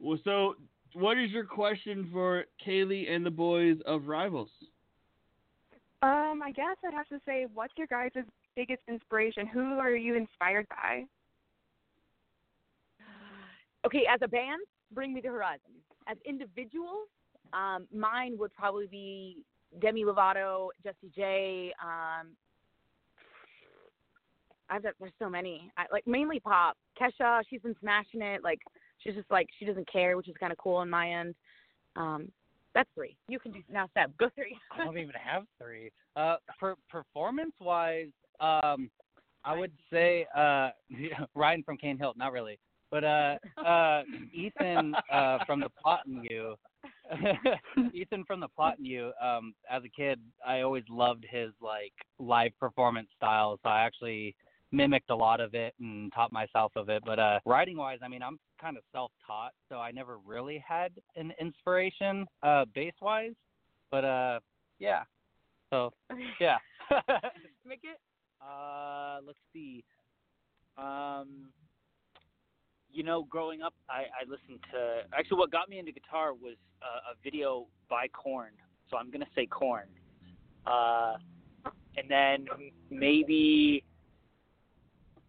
[0.00, 0.54] Well, so
[0.94, 4.48] what is your question for Kaylee and the boys of Rivals?
[6.04, 8.10] Um, I guess I'd have to say, what's your guys'
[8.54, 9.46] biggest inspiration?
[9.46, 11.04] Who are you inspired by?
[13.86, 14.60] Okay, as a band,
[14.92, 15.72] Bring Me the Horizon.
[16.06, 17.08] As individuals,
[17.54, 19.38] um, mine would probably be
[19.80, 21.72] Demi Lovato, Jessie J.
[21.82, 22.32] Um,
[24.68, 25.70] I've got, there's so many.
[25.78, 26.76] I, like mainly pop.
[27.00, 28.44] Kesha, she's been smashing it.
[28.44, 28.58] Like
[28.98, 31.34] she's just like she doesn't care, which is kind of cool on my end.
[31.96, 32.28] Um,
[32.74, 33.16] that's three.
[33.28, 33.88] You can do now.
[33.94, 34.56] Seb, go three.
[34.72, 35.90] I don't even have three.
[36.16, 38.08] Uh, per performance wise,
[38.40, 38.90] um,
[39.44, 40.70] I would say uh,
[41.34, 42.14] Ryan from Cane Hill.
[42.16, 42.58] Not really,
[42.90, 46.56] but uh, uh, Ethan uh, from the Plot in You.
[47.94, 49.12] Ethan from the Plot in You.
[49.22, 53.58] Um, as a kid, I always loved his like live performance style.
[53.62, 54.34] So I actually
[54.74, 57.02] mimicked a lot of it and taught myself of it.
[57.06, 60.62] But uh, writing wise, I mean, I'm kind of self taught, so I never really
[60.66, 63.32] had an inspiration uh, bass wise.
[63.90, 64.40] But uh,
[64.78, 65.02] yeah.
[65.70, 65.92] So
[66.40, 66.58] yeah.
[67.66, 67.98] Make it.
[68.42, 69.84] Uh, let's see.
[70.76, 71.48] Um,
[72.92, 75.02] you know, growing up, I, I listened to.
[75.16, 78.50] Actually, what got me into guitar was uh, a video by Korn.
[78.90, 79.88] So I'm gonna say Korn.
[80.66, 81.14] Uh,
[81.96, 82.46] and then
[82.90, 83.84] maybe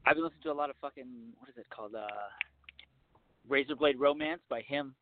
[0.06, 1.96] I've been listening to a lot of fucking what is it called?
[1.96, 2.08] Uh,
[3.50, 4.96] Razorblade Romance by him.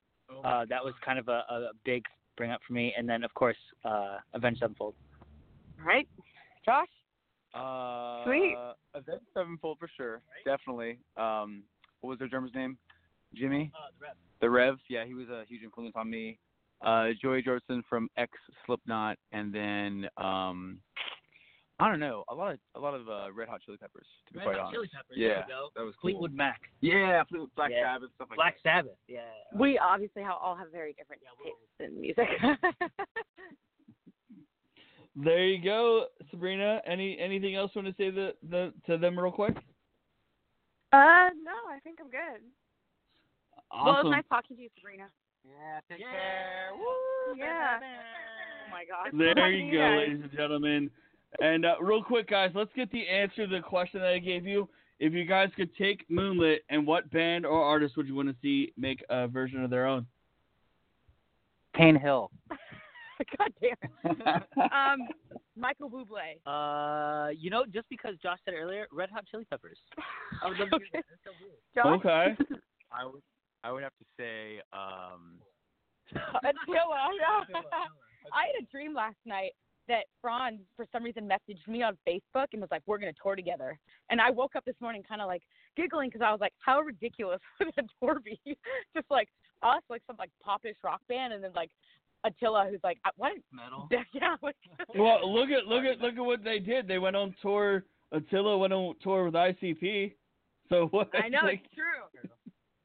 [0.44, 2.04] Uh, that was kind of a, a big
[2.38, 2.94] bring up for me.
[2.98, 4.96] And then of course, uh, Avenged Sevenfold.
[5.80, 6.08] All right,
[6.66, 6.88] Josh.
[7.54, 8.56] Uh, Sweet.
[8.94, 11.00] Avenged Sevenfold for sure, definitely.
[11.18, 11.64] Um,
[12.02, 12.78] what was their drummer's name?
[13.36, 13.72] Jimmy.
[13.76, 14.16] Uh, the Rev.
[14.42, 14.76] The Rev.
[14.90, 16.40] Yeah, he was a huge influence on me.
[16.82, 18.32] Uh, Joey Jordison from X
[18.66, 20.80] Slipknot, and then um,
[21.80, 24.06] I don't know, a lot of a lot of uh, Red Hot Chili Peppers.
[24.28, 24.76] To be Red quite Hot honest.
[24.76, 25.70] Chili Peppers, Yeah, there you go.
[25.76, 26.12] that was cool.
[26.12, 26.62] Fleetwood Mac.
[26.82, 27.84] Yeah, Fleetwood Black Yeah.
[27.96, 28.70] Sabbath stuff like Black that.
[28.86, 28.98] Sabbath.
[29.08, 29.22] Yeah.
[29.58, 32.28] We obviously have, all have very different tastes in music.
[35.16, 36.82] There you go, Sabrina.
[36.88, 39.56] Any anything else you want to say the, the to them real quick?
[40.92, 42.42] Uh, no, I think I'm good.
[43.72, 44.08] Well, it Awesome.
[44.08, 45.06] was nice talking to you, Sabrina.
[45.46, 45.80] Yeah.
[45.88, 46.10] Take care.
[47.38, 47.80] Yeah.
[47.84, 49.12] Oh my gosh.
[49.16, 50.90] There you go, ladies and gentlemen.
[51.42, 54.46] And uh, real quick, guys, let's get the answer to the question that I gave
[54.46, 54.70] you.
[55.00, 58.36] If you guys could take Moonlit, and what band or artist would you want to
[58.42, 60.06] see make a version of their own?
[61.76, 62.32] Cane Hill.
[63.38, 64.42] God damn
[64.72, 65.08] um,
[65.56, 66.40] Michael Bublé.
[66.46, 69.78] Uh, you know, just because Josh said earlier, Red Hot Chili Peppers.
[70.44, 71.06] I would love to hear that.
[71.24, 71.32] So.
[71.76, 72.00] Josh?
[72.00, 72.36] Okay.
[72.92, 73.22] I would
[73.64, 75.40] I would have to say um,
[76.12, 77.10] Attila.
[77.20, 77.58] Yeah.
[78.34, 79.52] I had a dream last night
[79.88, 83.36] that Franz, for some reason, messaged me on Facebook and was like, "We're gonna tour
[83.36, 83.78] together."
[84.10, 85.44] And I woke up this morning kind of like
[85.76, 88.40] giggling because I was like, "How ridiculous would a tour be?
[88.96, 89.30] Just like
[89.62, 91.72] us, like some like popish rock band, and then like
[92.24, 93.90] Attila, who's like, I- "What?" Metal.
[94.14, 94.36] Yeah.
[94.42, 94.56] Like,
[94.96, 96.88] well, look at look at look at what they did.
[96.88, 97.84] They went on tour.
[98.12, 100.14] Attila went on tour with ICP.
[100.70, 101.10] So what?
[101.14, 102.30] I know like, it's true.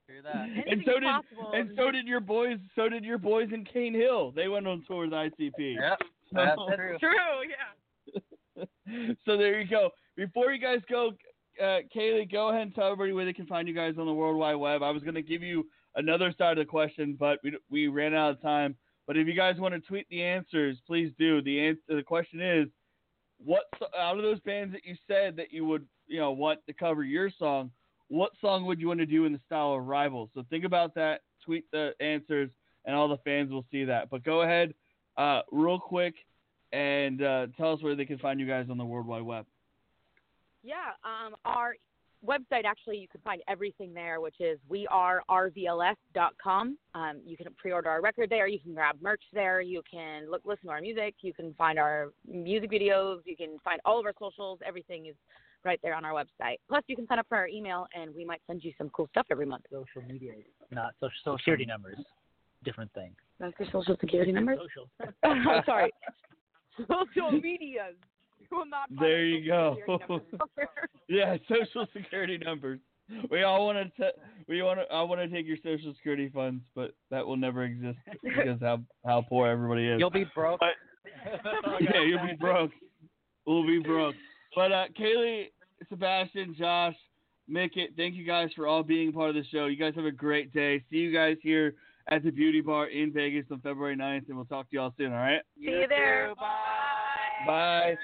[0.08, 0.46] Hear that?
[0.66, 1.52] and so did possible.
[1.54, 2.58] and so did your boys.
[2.74, 4.32] So did your boys in Cane Hill.
[4.34, 5.74] They went on tour with ICP.
[5.74, 6.00] Yep.
[6.32, 6.98] That's So- true.
[6.98, 7.42] True.
[7.48, 8.64] Yeah.
[9.26, 9.90] so there you go.
[10.16, 11.12] Before you guys go,
[11.60, 14.12] uh, Kaylee, go ahead and tell everybody where they can find you guys on the
[14.12, 14.82] World Wide Web.
[14.82, 18.14] I was going to give you another side of the question, but we we ran
[18.14, 18.76] out of time.
[19.06, 21.40] But if you guys want to tweet the answers, please do.
[21.42, 22.68] The answer, the question is,
[23.42, 23.64] what
[23.98, 27.04] out of those bands that you said that you would you know want to cover
[27.04, 27.70] your song,
[28.08, 30.30] what song would you want to do in the style of Rivals?
[30.34, 31.20] So think about that.
[31.44, 32.50] Tweet the answers,
[32.84, 34.10] and all the fans will see that.
[34.10, 34.74] But go ahead,
[35.18, 36.14] uh, real quick,
[36.72, 39.46] and uh, tell us where they can find you guys on the World Wide Web.
[40.62, 41.74] Yeah, um, our
[42.26, 46.78] website actually you can find everything there, which is wearervls.com.
[46.94, 48.46] Um, you can pre-order our record there.
[48.48, 49.60] You can grab merch there.
[49.60, 51.14] You can look, listen to our music.
[51.20, 53.20] You can find our music videos.
[53.24, 54.58] You can find all of our socials.
[54.66, 55.14] Everything is
[55.64, 56.56] right there on our website.
[56.68, 59.08] Plus, you can sign up for our email, and we might send you some cool
[59.10, 59.64] stuff every month.
[59.70, 60.32] Social media,
[60.70, 61.98] not social, social security numbers.
[62.64, 63.10] Different thing.
[63.40, 64.56] That's your social security number.
[65.00, 65.12] Social.
[65.24, 65.90] I'm sorry.
[66.78, 67.94] Social medias.
[68.38, 69.76] You will not find There you go.
[71.08, 72.78] yeah, social security numbers.
[73.30, 74.10] we all want to.
[74.48, 74.94] We want to.
[74.94, 78.80] I want to take your social security funds, but that will never exist because how
[79.04, 79.98] how poor everybody is.
[79.98, 80.60] You'll be broke.
[80.60, 80.68] But,
[81.80, 82.70] yeah, you'll be broke.
[83.44, 84.14] We'll be broke.
[84.54, 85.50] But uh, Kaylee,
[85.88, 86.94] Sebastian, Josh,
[87.48, 89.66] Mickett, thank you guys for all being part of the show.
[89.66, 90.84] You guys have a great day.
[90.90, 91.74] See you guys here
[92.08, 94.94] at the Beauty Bar in Vegas on February 9th, and we'll talk to you all
[94.96, 95.12] soon.
[95.12, 95.40] All right.
[95.58, 96.34] See you there.
[96.34, 97.46] Bye.
[97.46, 97.96] Bye.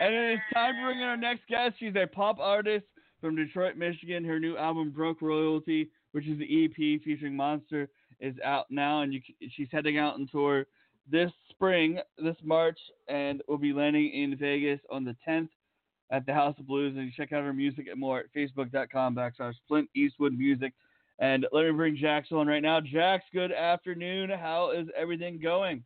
[0.00, 1.76] And then it's time to bring in our next guest.
[1.78, 2.86] She's a pop artist
[3.20, 4.24] from Detroit, Michigan.
[4.24, 7.88] Her new album, Broke Royalty, which is the EP featuring Monster,
[8.20, 9.20] is out now, and you,
[9.56, 10.66] she's heading out on tour
[11.10, 15.48] this spring, this March, and will be landing in Vegas on the 10th
[16.10, 16.96] at the House of Blues.
[16.96, 20.72] And you check out her music at more at facebook.com backslash Flint Eastwood Music.
[21.20, 22.80] And let me bring Jax on right now.
[22.80, 24.30] Jax, good afternoon.
[24.30, 25.84] How is everything going?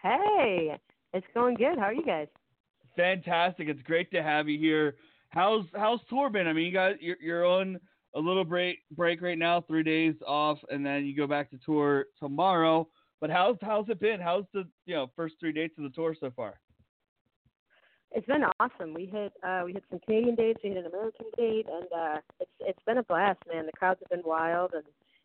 [0.00, 0.78] Hey,
[1.12, 1.76] it's going good.
[1.76, 2.28] How are you guys?
[2.96, 3.68] Fantastic.
[3.68, 4.94] It's great to have you here.
[5.30, 6.46] How's how's tour been?
[6.46, 7.80] I mean, you guys you're you're on
[8.14, 11.58] a little break break right now, three days off, and then you go back to
[11.64, 12.88] tour tomorrow.
[13.20, 14.20] But how's how's it been?
[14.20, 16.60] How's the you know first three dates of the tour so far?
[18.12, 18.94] It's been awesome.
[18.94, 22.18] We hit uh we hit some Canadian dates, we hit an American date and uh
[22.40, 23.66] it's it's been a blast, man.
[23.66, 24.84] The crowds have been wild and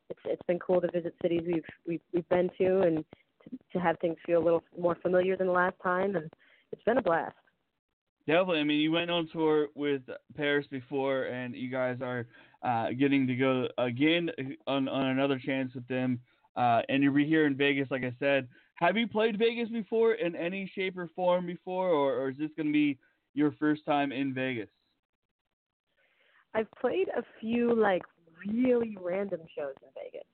[0.09, 3.03] it's it's been cool to visit cities we've we've we've been to and
[3.43, 6.29] to, to have things feel a little more familiar than the last time and
[6.71, 7.35] it's been a blast.
[8.27, 8.59] Definitely.
[8.59, 10.01] I mean, you went on tour with
[10.37, 12.25] PVRIS before, and you guys are
[12.63, 14.31] uh, getting to go again
[14.65, 16.19] on, on another chance with them.
[16.55, 18.47] Uh, and you'll be here in Vegas, like I said.
[18.75, 22.51] Have you played Vegas before in any shape or form before, or, or is this
[22.57, 22.97] going to be
[23.33, 24.69] your first time in Vegas?
[26.53, 28.03] I've played a few like
[28.45, 30.27] really random shows in Vegas.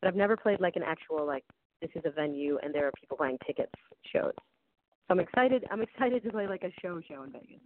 [0.00, 1.44] But I've never played like an actual like
[1.80, 3.72] this is a venue and there are people buying tickets
[4.12, 4.32] shows.
[4.36, 7.60] So I'm excited I'm excited to play like a show show in Vegas.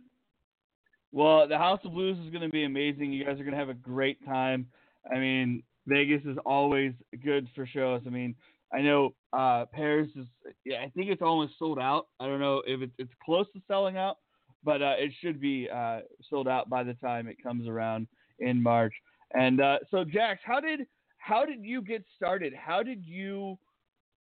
[1.12, 3.12] Well, the House of Blues is going to be amazing.
[3.12, 4.66] You guys are going to have a great time.
[5.10, 6.92] I mean, Vegas is always
[7.24, 8.02] good for shows.
[8.06, 8.34] I mean,
[8.72, 10.26] I know uh, PVRIS is.
[10.64, 12.06] Yeah, I think it's almost sold out.
[12.20, 14.16] I don't know if it's it's close to selling out,
[14.64, 18.08] but uh, it should be uh, sold out by the time it comes around
[18.40, 18.92] in March.
[19.34, 20.80] And uh, so, Jax, how did
[21.18, 22.52] how did you get started?
[22.54, 23.58] How did you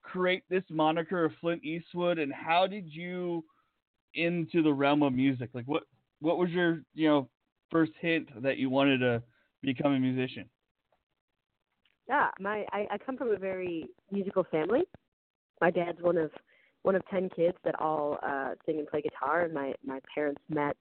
[0.02, 3.44] create this moniker of Flint Eastwood, and how did you
[4.14, 5.50] into the realm of music?
[5.52, 5.82] Like, what
[6.20, 7.28] what was your you know
[7.70, 9.22] first hint that you wanted to
[9.62, 10.48] become a musician?
[12.08, 14.82] Yeah, my I, I come from a very musical family.
[15.60, 16.30] My dad's one of
[16.82, 20.40] one of ten kids that all uh sing and play guitar and my my parents
[20.48, 20.76] met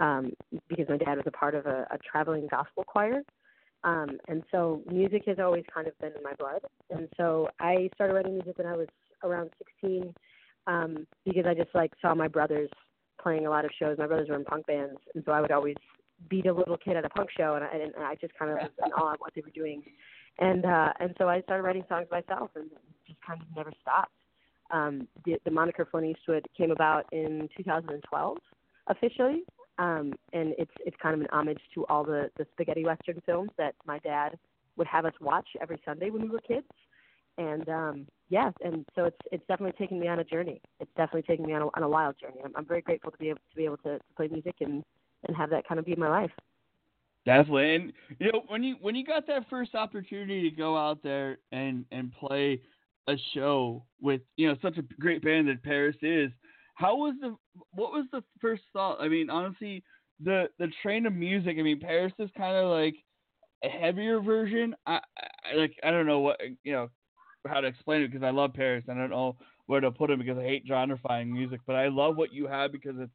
[0.00, 0.32] um
[0.68, 3.22] because my dad was a part of a, a traveling gospel choir.
[3.84, 6.62] Um and so music has always kind of been in my blood.
[6.90, 8.88] And so I started writing music when I was
[9.22, 10.12] around sixteen
[10.66, 12.70] um because I just like saw my brothers
[13.22, 13.98] playing a lot of shows.
[13.98, 15.76] My brothers were in punk bands and so I would always
[16.28, 18.58] beat a little kid at a punk show and I and I just kind of
[18.58, 19.82] was in awe of what they were doing
[20.38, 22.70] and uh and so I started writing songs myself and
[23.06, 24.12] just kind of never stopped.
[24.70, 28.38] Um the the moniker Flint Eastwood came about in 2012
[28.88, 29.44] officially.
[29.78, 33.50] Um and it's it's kind of an homage to all the the spaghetti western films
[33.58, 34.38] that my dad
[34.76, 36.66] would have us watch every Sunday when we were kids.
[37.38, 40.60] And um yeah, and so it's it's definitely taken me on a journey.
[40.80, 42.40] It's definitely taken me on a on a wild journey.
[42.44, 44.82] I'm I'm very grateful to be able to be able to, to play music and
[45.26, 46.30] and have that kind of be my life.
[47.26, 51.02] Definitely, and you know when you when you got that first opportunity to go out
[51.02, 52.60] there and and play
[53.08, 56.30] a show with you know such a great band that PVRIS is,
[56.76, 57.36] how was the
[57.72, 59.00] what was the first thought?
[59.00, 59.82] I mean, honestly,
[60.22, 61.56] the the train of music.
[61.58, 62.94] I mean, PVRIS is kind of like
[63.64, 64.74] a heavier version.
[64.86, 65.00] I,
[65.52, 66.90] I like I don't know what you know
[67.46, 68.88] how to explain it because I love PVRIS.
[68.90, 72.16] I don't know where to put it because I hate genrifying music, but I love
[72.16, 73.12] what you have because it's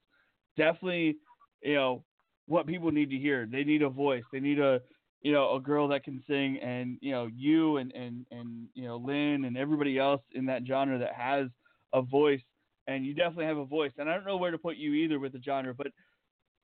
[0.57, 1.17] definitely
[1.63, 2.03] you know
[2.51, 3.47] what people need to hear.
[3.49, 4.23] They need a voice.
[4.31, 4.81] They need a
[5.21, 8.85] you know a girl that can sing, and you know you and and and you
[8.85, 11.47] know Lynn and everybody else in that genre that has
[11.93, 12.41] a voice,
[12.87, 13.93] and you definitely have a voice.
[13.97, 15.87] And I don't know where to put you either with the genre, but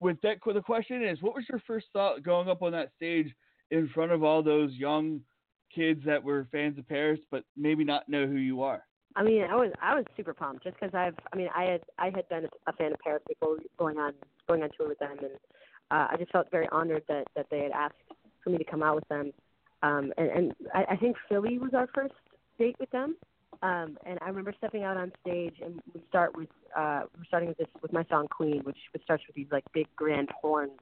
[0.02, 3.34] with that, the question is, what was your first thought going up on that stage
[3.72, 5.22] in front of all those young
[5.74, 8.84] kids that were fans of PVRIS, but maybe not know who you are?
[9.16, 11.82] I mean, I was I was super pumped just because I've I mean I had
[11.98, 14.14] I had been a fan of PVRIS before going on
[14.50, 15.32] going on tour with them, and
[15.92, 17.96] uh, I just felt very honored that that they had asked
[18.44, 19.32] for me to come out with them.
[19.84, 22.14] Um, and and I, I think Philly was our first
[22.58, 23.16] date with them.
[23.64, 27.50] Um, and I remember stepping out on stage, and we start with uh, we're starting
[27.50, 30.80] with this with my song Queen, which which starts with these like big grand horns,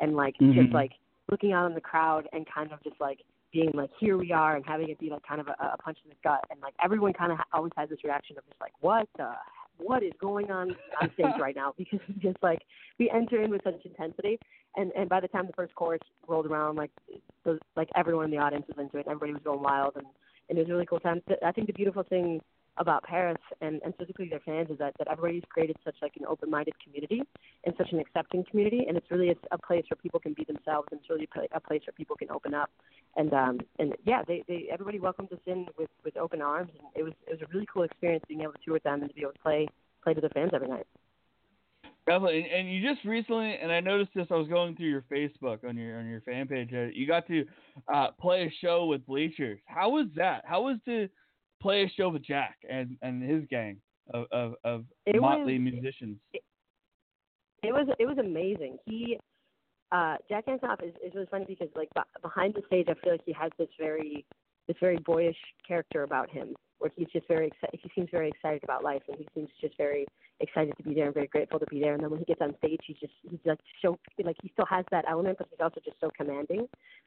[0.00, 0.54] and like Mhm.
[0.54, 0.92] just like
[1.30, 3.20] looking out on the crowd and kind of just like
[3.52, 5.98] being like here we are and having it be like kind of a, a punch
[6.04, 8.60] in the gut and like everyone kind of ha- always has this reaction of just
[8.60, 9.30] like what the
[9.82, 11.74] what is going on on stage right now?
[11.82, 12.60] Because we just like
[12.98, 14.38] we enter in with such intensity,
[14.76, 16.90] and and by the time the first chorus rolled around, like
[17.44, 20.06] the, like everyone in the audience was into it, everybody was going wild, and
[20.48, 21.22] and it was really cool time.
[21.44, 22.40] I think the beautiful thing
[22.78, 26.24] about PVRIS and, and specifically their fans is that, that everybody's created such like an
[26.26, 27.22] open minded community
[27.64, 30.44] and such an accepting community and it's really a, a place where people can be
[30.44, 32.70] themselves and it's really a place where people can open up
[33.16, 36.88] and um and yeah they, they everybody welcomed us in with, with open arms and
[36.94, 39.08] it was it was a really cool experience being able to tour with them and
[39.10, 39.68] to be able to play
[40.02, 40.86] play to their fans every night.
[42.04, 44.26] Definitely, and, and you just recently, and I noticed this.
[44.30, 46.70] I was going through your Facebook on your on your fan page.
[46.72, 47.44] You got to
[47.92, 49.60] uh, play a show with Bleachers.
[49.66, 50.42] How was that?
[50.44, 51.08] How was to
[51.62, 53.78] play a show with Jack and and his gang
[54.12, 56.18] of of, of It motley was- musicians?
[57.62, 58.78] it was it was amazing.
[58.86, 59.18] He
[59.92, 63.12] uh Jack Antonoff is, is really funny because like b- behind the stage I feel
[63.12, 64.24] like he has this very
[64.68, 65.36] this very boyish
[65.66, 69.16] character about him where he's just very excited he seems very excited about life and
[69.18, 70.04] he seems just very
[70.40, 72.40] excited to be there and very grateful to be there and then when he gets
[72.40, 75.60] on stage he's just he's like so like he still has that element but he's
[75.60, 76.66] also just so commanding.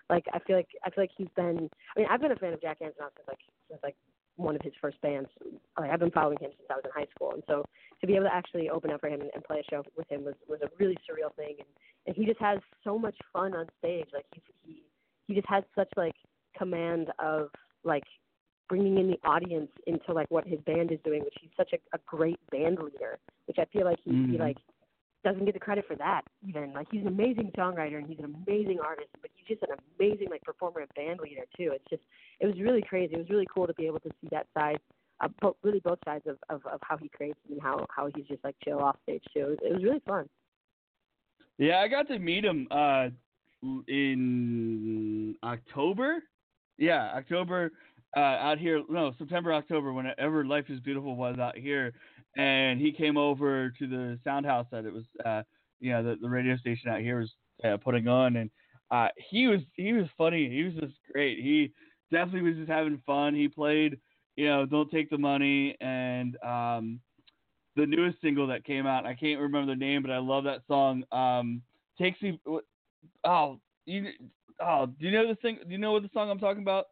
[0.10, 2.54] Like I feel like I feel like he's been I mean I've been a fan
[2.54, 3.40] of Jack Antonoff since like
[3.70, 3.96] since like
[4.38, 5.30] one of his first bands.
[5.80, 7.64] Like, I've been following him since I was in high school, and so
[8.02, 10.10] to be able to actually open up for him and, and play a show with
[10.10, 11.56] him was was a really surreal thing.
[11.60, 11.68] And
[12.08, 14.08] and he just has so much fun on stage.
[14.14, 14.84] Like he he
[15.28, 16.16] he just has such like
[16.58, 17.50] command of
[17.84, 18.04] like
[18.68, 21.78] bringing in the audience into like what his band is doing, which he's such a,
[21.96, 23.20] a great band leader.
[23.46, 24.40] Which I feel like he, he Mhm.
[24.40, 24.58] like
[25.26, 26.72] doesn't get the credit for that even.
[26.72, 30.28] Like he's an amazing songwriter and he's an amazing artist, but he's just an amazing
[30.30, 31.72] like performer and band leader too.
[31.74, 32.04] It's just
[32.40, 33.16] it was really crazy.
[33.16, 34.80] It was really cool to be able to see that side,
[35.20, 38.28] uh, bo- really both sides of, of of how he creates and how how he's
[38.28, 39.42] just like chill off stage too.
[39.42, 40.30] It was, it was really fun.
[41.58, 43.10] Yeah, I got to meet him uh,
[43.88, 46.24] in October.
[46.78, 47.72] Yeah, October
[48.16, 48.82] uh, out here.
[48.90, 49.94] No, September, October.
[49.94, 51.94] Whenever Life is Beautiful was out here,
[52.38, 55.04] and he came over to the sound house that it was.
[55.26, 55.44] Uh,
[55.80, 57.32] you know, the, the radio station out here was
[57.64, 58.50] uh, putting on, and
[58.92, 60.50] uh, he was he was funny.
[60.50, 61.40] He was just great.
[61.40, 61.72] He
[62.12, 63.36] definitely was just having fun.
[63.36, 64.00] He played,
[64.36, 67.00] you know, "Don't Take the Money" and um,
[67.76, 69.06] the newest single that came out.
[69.06, 71.04] I can't remember the name, but I love that song.
[71.12, 71.62] Um,
[72.00, 72.40] takes me.
[73.26, 74.08] Oh, you.
[74.62, 75.60] Oh, do you know the thing?
[75.66, 76.86] Do you know what the song I'm talking about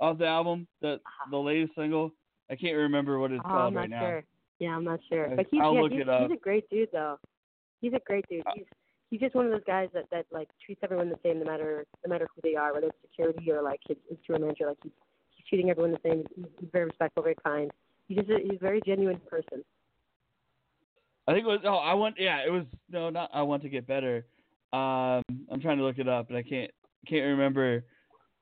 [0.00, 0.66] off the album?
[0.80, 2.12] The the latest single.
[2.50, 4.00] I can't remember what it's Oh, called I'm not right now.
[4.00, 4.24] sure.
[4.58, 5.28] Yeah, I'm not sure.
[5.34, 6.22] But he's I'll yeah, look he's, it up.
[6.22, 7.18] Uh, he's a great dude though.
[7.80, 8.42] He's a great dude.
[8.54, 8.64] He's
[9.10, 11.86] he's just one of those guys that that like treats everyone the same no matter
[12.04, 14.66] no matter who they are, whether it's security or like his, his tour manager.
[14.66, 14.92] Like he's
[15.36, 16.24] he's treating everyone the same.
[16.34, 17.70] He's, he's very respectful, very kind.
[18.08, 19.64] He's just a, he's a very genuine person.
[21.28, 21.60] I think it was.
[21.64, 22.16] Oh, I want.
[22.18, 22.64] Yeah, it was.
[22.90, 23.30] No, not.
[23.32, 24.26] I want to get better.
[24.72, 26.70] Um, I'm trying to look it up, but I can't.
[27.06, 27.84] Can't remember.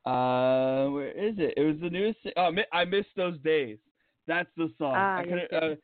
[0.08, 1.54] Uh, where is it?
[1.56, 2.18] It was the newest.
[2.36, 3.78] Oh, I mi- I missed those days.
[4.26, 4.94] That's the song.
[4.96, 5.52] Ah, I couldn't.
[5.52, 5.74] Uh,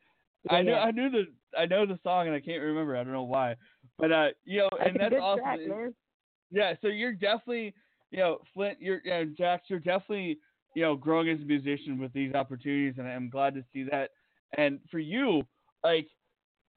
[0.49, 0.71] I knew.
[0.71, 0.83] yeah.
[0.83, 1.23] I knew the.
[1.57, 2.97] I know the song, and I can't remember.
[2.97, 3.55] I don't know why.
[3.97, 5.43] But uh, you know, and that's awesome.
[5.43, 5.59] track,
[6.51, 7.73] Yeah, so you're definitely,
[8.11, 10.37] you know, Flint, you're, you know, Jax, you're definitely,
[10.75, 14.11] you know, growing as a musician with these opportunities, and I'm glad to see that.
[14.57, 15.43] And for you,
[15.83, 16.07] like,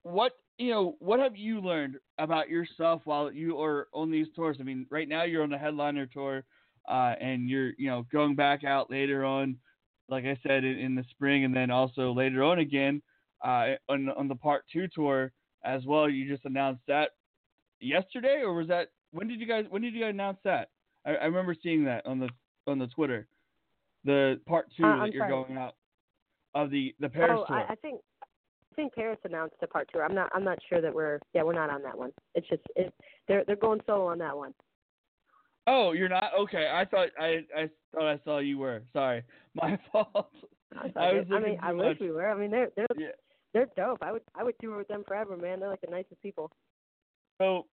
[0.02, 4.56] what, you know, what have you learned about yourself while you are on these tours?
[4.60, 6.44] I mean, right now you're on the headliner tour,
[6.88, 9.56] uh, and you're, you know, going back out later on,
[10.08, 13.02] like I said, in, in the spring, and then also later on again,
[13.44, 15.32] uh, on on the part two tour
[15.64, 16.08] as well.
[16.08, 17.10] You just announced that
[17.80, 20.70] yesterday, or was that when did you guys when did you guys announce that?
[21.04, 22.28] I, I remember seeing that on the
[22.66, 23.26] on the Twitter,
[24.04, 25.44] the part two Uh, that you're sorry.
[25.44, 25.74] going out
[26.54, 27.56] of the the PVRIS oh, tour.
[27.56, 30.00] I, I think I think PVRIS announced the part two.
[30.00, 32.12] I'm not I'm not sure that we're yeah we're not on that one.
[32.34, 32.92] It's just it
[33.26, 34.54] they're they're going solo on that one.
[35.68, 36.66] Oh, you're not okay.
[36.72, 38.82] I thought I I thought I saw you were.
[38.92, 39.22] Sorry,
[39.54, 40.30] my fault.
[40.76, 42.00] I, I was I mean I too wish much.
[42.00, 42.28] we were.
[42.28, 43.14] I mean they're they're Yeah.
[43.54, 43.98] they're dope.
[44.02, 45.60] I would I would tour with them forever, man.
[45.60, 46.50] They're like the nicest people.
[47.40, 47.66] So,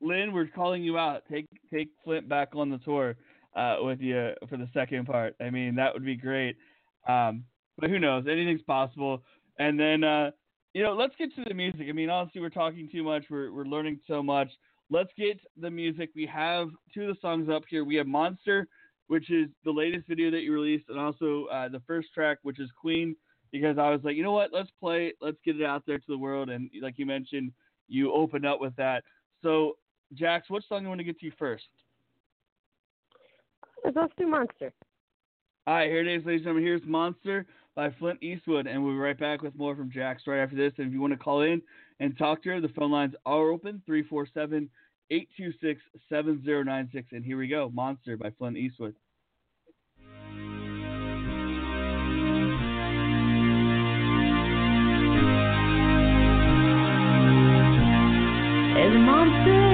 [0.00, 1.22] Lynn, we're calling you out.
[1.30, 3.16] Take take Flint back on the tour
[3.56, 5.34] uh, with you for the second part.
[5.40, 6.56] I mean, that would be great.
[7.08, 7.44] Um,
[7.78, 8.24] but who knows?
[8.30, 9.22] Anything's possible.
[9.58, 10.30] And then, uh,
[10.74, 11.86] you know, let's get to the music.
[11.88, 13.24] I mean, honestly, we're talking too much.
[13.30, 14.50] We're we're learning so much.
[14.90, 16.10] Let's get the music.
[16.14, 17.84] We have two of the songs up here.
[17.84, 18.68] We have Monster,
[19.08, 22.60] which is the latest video that you released, and also uh, the first track, which
[22.60, 23.16] is Queen.
[23.50, 24.52] Because I was like, you know what?
[24.52, 25.06] Let's play.
[25.06, 25.16] it.
[25.20, 26.50] Let's get it out there to the world.
[26.50, 27.52] And like you mentioned,
[27.88, 29.04] you opened up with that.
[29.42, 29.76] So,
[30.12, 31.64] Jax, what song do you want to get to you first?
[33.84, 34.72] Let's do Monster.
[35.66, 36.64] All right, here it is, ladies and gentlemen.
[36.64, 40.42] Here's Monster by Flint Eastwood, and we'll be right back with more from Jax right
[40.42, 40.72] after this.
[40.78, 41.62] And if you want to call in
[42.00, 42.60] and talk to her.
[42.60, 44.68] The phone lines are open 347
[45.10, 47.08] 826 7096.
[47.12, 48.94] And here we go Monster by Flint Eastwood.
[58.76, 59.73] Every monster.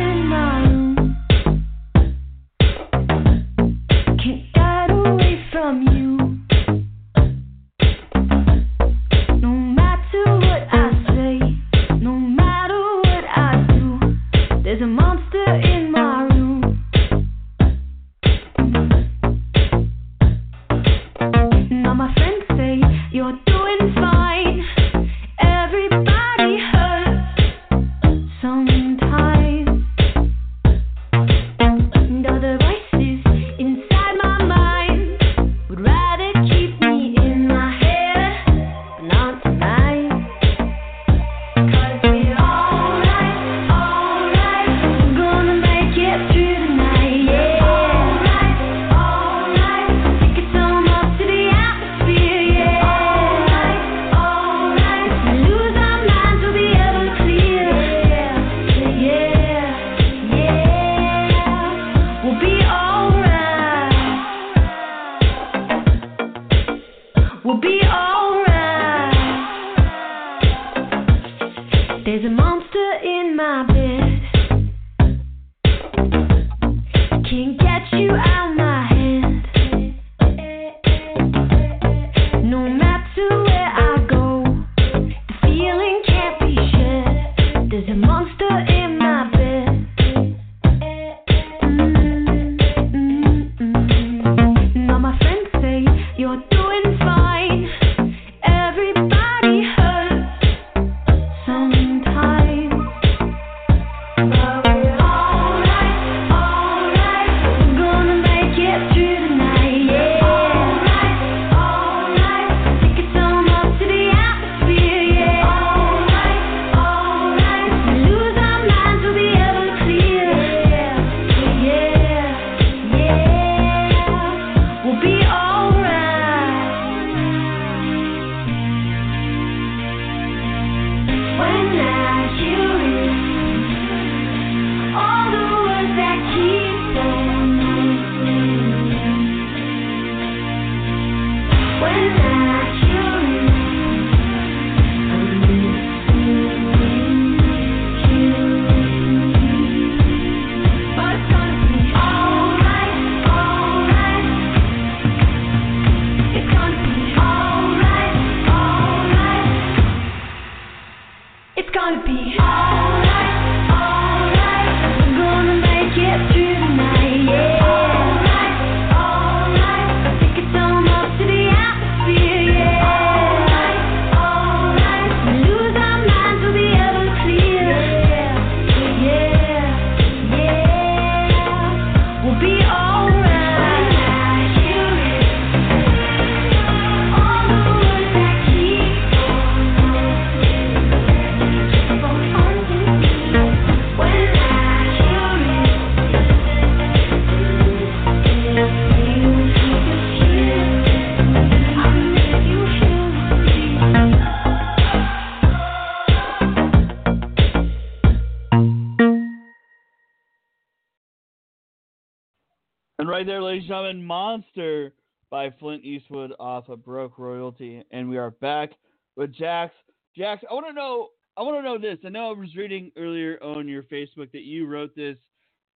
[213.11, 214.93] Right there, ladies and gentlemen, Monster
[215.33, 217.83] by Flint Eastwood off of Broke Royalty.
[217.91, 218.71] And we are back
[219.17, 219.75] with Jax.
[220.17, 221.99] Jax, I want to know I want to know this.
[222.05, 225.17] I know I was reading earlier on your Facebook that you wrote this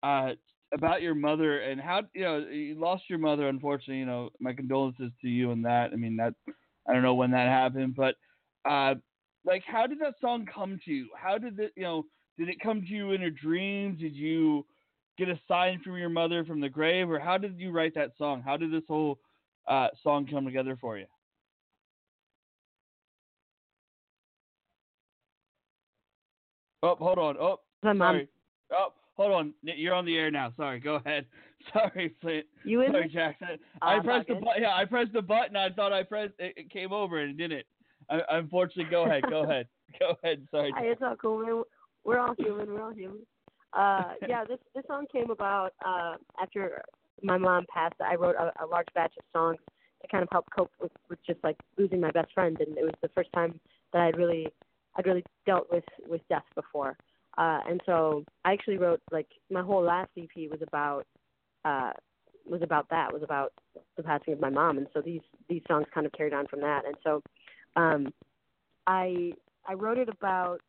[0.04, 0.34] uh,
[0.76, 3.48] about your mother and how you know you lost your mother.
[3.50, 5.90] Unfortunately, you know my condolences to you on that.
[5.92, 6.36] I mean that
[6.88, 8.14] I don't know when that happened, but
[8.70, 8.94] uh,
[9.44, 11.10] like how did that song come to you?
[11.20, 12.06] How did it you know
[12.38, 13.98] did it come to you in a dream?
[14.00, 14.68] Did you
[15.18, 18.12] get a sign from your mother from the grave, or how did you write that
[18.18, 18.42] song?
[18.44, 19.20] How did this whole
[19.68, 21.06] uh, song come together for you?
[26.82, 27.38] Oh, hold on.
[27.40, 28.14] Oh, My mom.
[28.14, 28.28] sorry.
[28.74, 29.54] Oh, hold on.
[29.64, 30.52] You're on the air now.
[30.58, 30.80] Sorry.
[30.80, 31.26] Go ahead.
[31.74, 32.46] Sorry, Flint.
[32.66, 33.08] You in Sorry.
[33.08, 33.58] Jackson.
[33.82, 34.64] Oh, I pressed the button.
[34.64, 35.56] Yeah, I pressed the button.
[35.56, 36.34] I thought I pressed.
[36.40, 37.66] It, it came over and it didn't.
[38.10, 39.24] I, unfortunately, go ahead.
[39.30, 39.68] Go ahead.
[39.98, 40.46] Go ahead.
[40.52, 40.74] Sorry.
[40.78, 41.38] Hey, it's all cool.
[41.38, 41.64] We're,
[42.04, 42.68] we're all human.
[42.68, 43.22] We're all human.
[43.76, 46.82] Uh, yeah, this this song came about uh, after
[47.22, 47.96] my mom passed.
[48.02, 49.58] I wrote a, a large batch of songs
[50.02, 52.84] to kind of help cope with, with just like losing my best friend, and it
[52.84, 53.60] was the first time
[53.94, 54.48] that I'd really
[54.96, 56.98] I'd really dealt with with death before.
[57.38, 61.06] Uh, and so I actually wrote like my whole last EP was about
[61.66, 61.92] uh,
[62.46, 63.54] was about that was about
[63.98, 66.62] the passing of my mom, and so these these songs kind of carried on from
[66.62, 66.86] that.
[66.86, 67.22] And so
[67.76, 68.14] um,
[68.86, 69.32] I
[69.68, 70.60] I wrote it about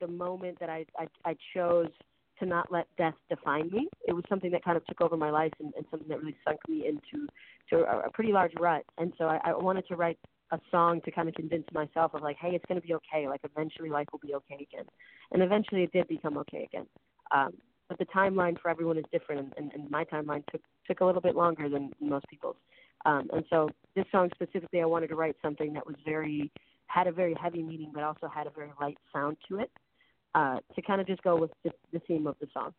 [0.00, 1.90] the moment that I, I I chose
[2.42, 3.88] to not let death define me.
[4.06, 6.36] It was something that kind of took over my life and, and something that really
[6.46, 7.26] sunk me into
[7.70, 8.84] to a, a pretty large rut.
[8.98, 10.18] And so I, I wanted to write
[10.50, 13.28] a song to kind of convince myself of like, hey, it's going to be okay.
[13.28, 14.86] Like eventually life will be okay again.
[15.32, 16.86] And eventually it did become okay again.
[17.30, 17.54] Um,
[17.88, 21.20] but the timeline for everyone is different, and, and my timeline took took a little
[21.20, 22.56] bit longer than most people's.
[23.04, 26.50] Um, and so this song specifically, I wanted to write something that was very
[26.86, 29.70] had a very heavy meaning, but also had a very light sound to it,
[30.34, 32.72] uh, to kind of just go with the, the theme of the song.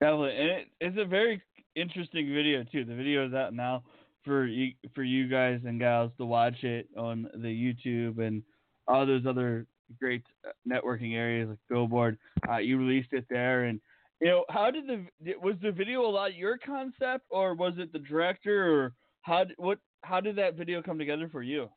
[0.00, 1.42] Definitely, and it, it's a very
[1.76, 2.84] interesting video too.
[2.84, 3.82] The video is out now
[4.24, 8.42] for you for you guys and gals to watch it on the YouTube and
[8.86, 9.66] all those other
[10.00, 12.18] great uh, networking areas like Billboard.
[12.50, 13.80] Uh, you released it there, and
[14.20, 17.92] you know how did the was the video a lot your concept, or was it
[17.92, 18.92] the director, or
[19.22, 21.68] how what how did that video come together for you?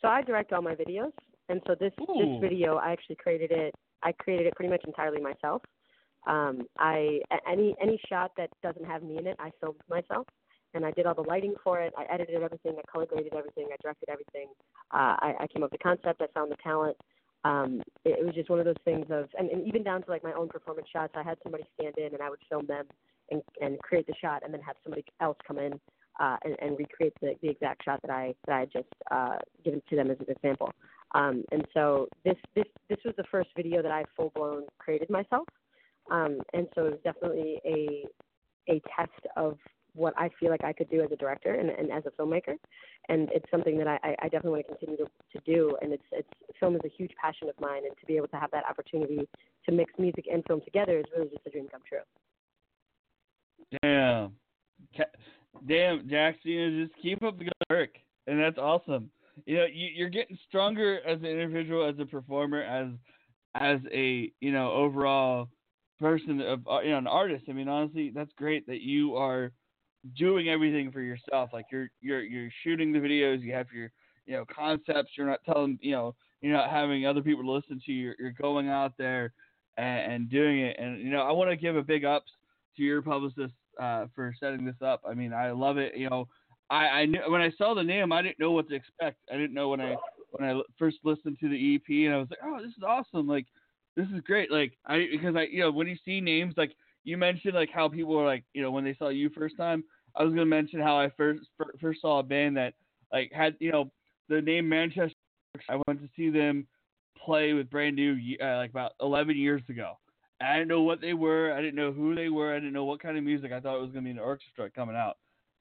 [0.00, 1.12] So I direct all my videos,
[1.48, 2.14] and so this Ooh.
[2.18, 3.74] this video I actually created it.
[4.02, 5.62] I created it pretty much entirely myself.
[6.26, 7.20] Um, I
[7.50, 10.26] any any shot that doesn't have me in it, I filmed myself,
[10.72, 11.92] and I did all the lighting for it.
[11.98, 12.76] I edited everything.
[12.78, 13.68] I color graded everything.
[13.72, 14.48] I directed everything.
[14.92, 16.22] Uh, I, I came up with the concept.
[16.22, 16.96] I found the talent.
[17.44, 20.10] Um, it, it was just one of those things of, and, and even down to
[20.10, 21.12] like my own performance shots.
[21.14, 22.86] I had somebody stand in, and I would film them
[23.30, 25.78] and and create the shot, and then have somebody else come in
[26.20, 29.36] uh, and, and recreate the, the exact shot that I that I had just uh,
[29.64, 30.72] given to them as an example.
[31.14, 35.08] Um, and so this this this was the first video that I full blown created
[35.10, 35.46] myself.
[36.10, 38.04] Um, and so it was definitely a
[38.68, 39.56] a test of
[39.94, 42.56] what I feel like I could do as a director and, and as a filmmaker.
[43.08, 45.76] And it's something that I, I definitely want to continue to, to do.
[45.80, 48.36] And it's it's film is a huge passion of mine, and to be able to
[48.36, 49.28] have that opportunity
[49.66, 51.98] to mix music and film together is really just a dream come true.
[53.82, 54.32] Damn,
[55.66, 57.90] damn, Jackson, just keep up the good work,
[58.26, 59.10] and that's awesome.
[59.46, 62.88] You know, you, you're getting stronger as an individual, as a performer, as
[63.54, 65.48] as a you know overall
[66.00, 67.44] person of uh, you know an artist.
[67.48, 69.52] I mean, honestly, that's great that you are
[70.16, 71.50] doing everything for yourself.
[71.52, 73.90] Like you're you're you're shooting the videos, you have your
[74.26, 75.12] you know concepts.
[75.16, 78.04] You're not telling you know you're not having other people listen to you.
[78.04, 79.32] You're, you're going out there
[79.78, 80.76] and, and doing it.
[80.78, 82.30] And you know, I want to give a big ups
[82.76, 85.00] to your publicist uh, for setting this up.
[85.08, 85.96] I mean, I love it.
[85.96, 86.28] You know,
[86.70, 89.18] I, I knew when I saw the name, I didn't know what to expect.
[89.30, 89.96] I didn't know when I
[90.30, 93.28] when I first listened to the EP, and I was like, oh, this is awesome.
[93.28, 93.46] Like,
[93.96, 94.50] this is great.
[94.50, 96.72] Like, I because I you know when you see names like
[97.04, 99.84] you mentioned like how people were like you know when they saw you first time.
[100.16, 101.42] I was gonna mention how I first
[101.80, 102.74] first saw a band that
[103.12, 103.90] like had you know
[104.28, 105.14] the name Manchester.
[105.68, 106.66] I went to see them
[107.24, 109.98] play with brand new uh, like about 11 years ago.
[110.40, 111.52] I didn't know what they were.
[111.52, 112.52] I didn't know who they were.
[112.52, 113.52] I didn't know what kind of music.
[113.52, 115.16] I thought it was gonna be an orchestra coming out.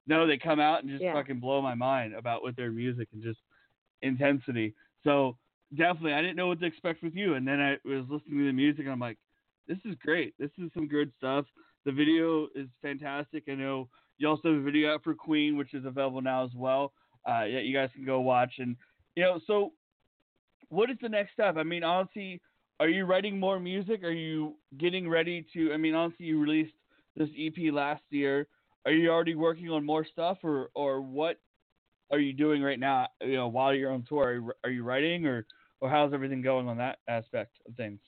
[0.06, 1.14] No, they come out and just Yeah.
[1.14, 3.40] fucking blow my mind about with their music and just
[4.02, 4.74] intensity.
[5.04, 5.38] So
[5.76, 7.36] definitely, I didn't know what to expect with you.
[7.36, 9.18] And then I was listening to the music, and I'm like,
[9.68, 10.34] this is great.
[10.38, 11.46] This is some good stuff.
[11.86, 13.44] The video is fantastic.
[13.50, 16.54] I know you also have a video out for Queen, which is available now as
[16.56, 16.94] well.
[17.28, 18.60] Uh, yeah, you guys can go watch.
[18.60, 18.76] And
[19.16, 19.74] you know, so
[20.70, 21.56] what is the next step?
[21.58, 22.42] I mean, honestly,
[22.80, 24.04] are you writing more music?
[24.04, 25.72] Are you getting ready to?
[25.74, 26.74] I mean, honestly, you released
[27.16, 28.48] this EP last year.
[28.86, 31.40] Are you already working on more stuff, or or what
[32.12, 33.08] are you doing right now?
[33.22, 35.46] You know, while you're on tour, are you, are you writing, or
[35.82, 38.00] or how's everything going on that aspect of things?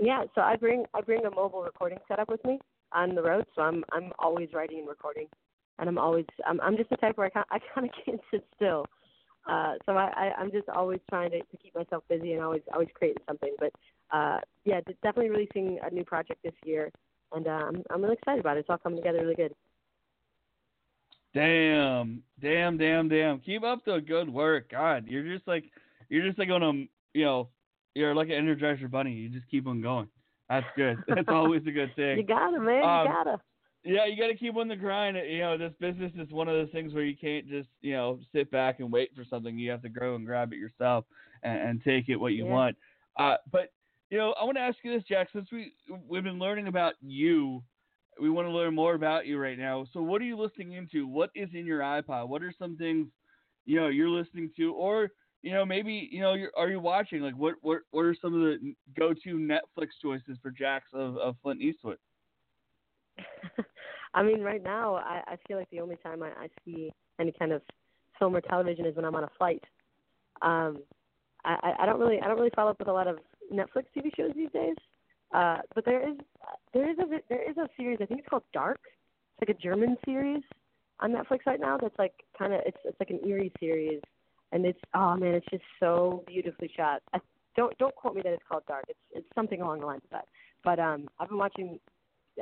[0.00, 2.58] Yeah, so I bring I bring a mobile recording setup with me
[2.92, 5.26] on the road, so I'm I'm always writing and recording,
[5.78, 8.20] and I'm always I'm I'm just the type where I kind I kind of can't
[8.30, 8.86] sit still,
[9.48, 12.62] uh, so I, I I'm just always trying to, to keep myself busy and always
[12.72, 13.54] always creating something.
[13.58, 13.72] But
[14.10, 16.92] uh, yeah, definitely releasing a new project this year,
[17.32, 18.60] and I'm I'm really excited about it.
[18.60, 19.54] It's all coming together really good.
[21.38, 23.38] Damn, damn, damn, damn.
[23.38, 24.72] Keep up the good work.
[24.72, 25.70] God, you're just like
[26.08, 26.72] you're just like on a
[27.16, 27.48] you know
[27.94, 29.12] you're like an Energizer bunny.
[29.12, 30.08] You just keep on going.
[30.50, 30.98] That's good.
[31.08, 32.18] That's always a good thing.
[32.18, 32.82] You gotta, man.
[32.82, 33.40] Um, you gotta.
[33.84, 35.16] Yeah, you got to keep on the grind.
[35.16, 38.18] You know, this business is one of those things where you can't just, you know,
[38.32, 39.56] sit back and wait for something.
[39.56, 41.04] You have to grow and grab it yourself
[41.44, 42.52] and, and take it what you Yeah.
[42.52, 42.76] want.
[43.16, 43.72] Uh, but
[44.10, 45.28] you know, I want to ask you this, Jack.
[45.32, 45.74] Since we
[46.08, 47.62] we've been learning about you,
[48.20, 49.86] we want to learn more about you right now.
[49.92, 51.06] So, what are you listening into?
[51.06, 52.28] What is in your iPod?
[52.28, 53.08] What are some things,
[53.66, 55.10] you know, you're listening to, or
[55.42, 57.20] you know, maybe you know, are you watching?
[57.22, 61.36] Like, what what what are some of the go-to Netflix choices for Jax of, of
[61.42, 61.98] Flint Eastwood?
[64.14, 67.32] I mean, right now, I, I feel like the only time I, I see any
[67.38, 67.62] kind of
[68.18, 69.62] film or television is when I'm on a flight.
[70.42, 70.78] Um,
[71.44, 73.18] I- I don't really, I don't really follow up with a lot of
[73.52, 74.76] Netflix TV shows these days.
[75.32, 76.16] Uh, but there is,
[76.72, 77.98] there is a, there is a series.
[78.00, 78.80] I think it's called Dark.
[79.40, 80.42] It's like a German series
[81.00, 81.78] on Netflix right now.
[81.80, 84.00] That's like kind of, it's, it's like an eerie series,
[84.52, 87.02] and it's, oh man, it's just so beautifully shot.
[87.12, 87.20] I
[87.58, 88.84] don't don't quote me that it's called dark.
[88.88, 90.28] It's it's something along the lines of that.
[90.64, 91.78] But um, I've been watching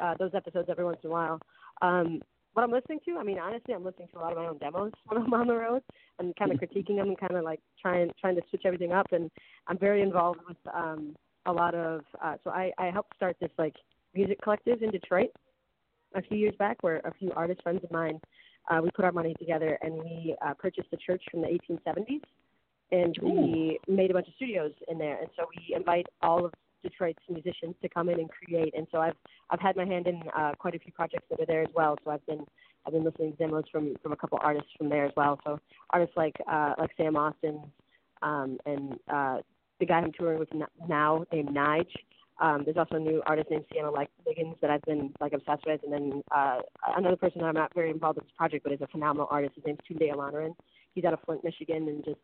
[0.01, 1.41] uh, those episodes every once in a while.
[1.83, 2.21] Um,
[2.53, 4.59] what I'm listening to, I mean, honestly, I'm listening to a lot of my own
[4.59, 5.83] demos when I'm on the road
[6.19, 9.07] and kind of critiquing them and kind of like trying trying to switch everything up.
[9.13, 9.31] And
[9.69, 11.17] I'm very involved with um,
[11.47, 12.03] a lot of.
[12.23, 13.75] Uh, so I I helped start this like
[14.15, 15.31] music collective in Detroit
[16.15, 18.21] a few years back, where a few artist friends of mine
[18.69, 22.23] uh, we put our money together and we uh, purchased a church from the 1870s,
[22.93, 25.19] and we made a bunch of studios in there.
[25.21, 28.75] And so we invite all of Detroit's musicians to come in and create.
[28.77, 29.17] And so I've
[29.51, 31.97] I've had my hand in uh, quite a few projects that are there as well.
[32.05, 32.45] So I've been
[32.87, 35.39] I've been listening to demos from from a couple artists from there as well.
[35.45, 35.59] So
[35.91, 37.61] artists like uh, like Sam Austin
[38.23, 39.39] um, and uh,
[39.81, 40.49] the guy I'm touring with
[40.89, 41.87] now named Nige.
[42.39, 45.65] Um, there's also a new artist named Sienna like Liggins that I've been like obsessed
[45.67, 46.59] with, and then uh,
[46.97, 49.55] another person that I'm not very involved with this project, but is a phenomenal artist.
[49.55, 50.55] His name's Tunde Olaniran.
[50.95, 52.19] He's out of Flint, Michigan, and just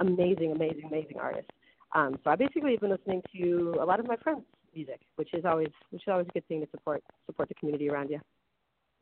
[0.00, 1.50] amazing, amazing, amazing artist.
[1.94, 4.42] Um, so I basically have been listening to a lot of my friends'
[4.74, 7.88] music, which is always which is always a good thing to support support the community
[7.88, 8.20] around you.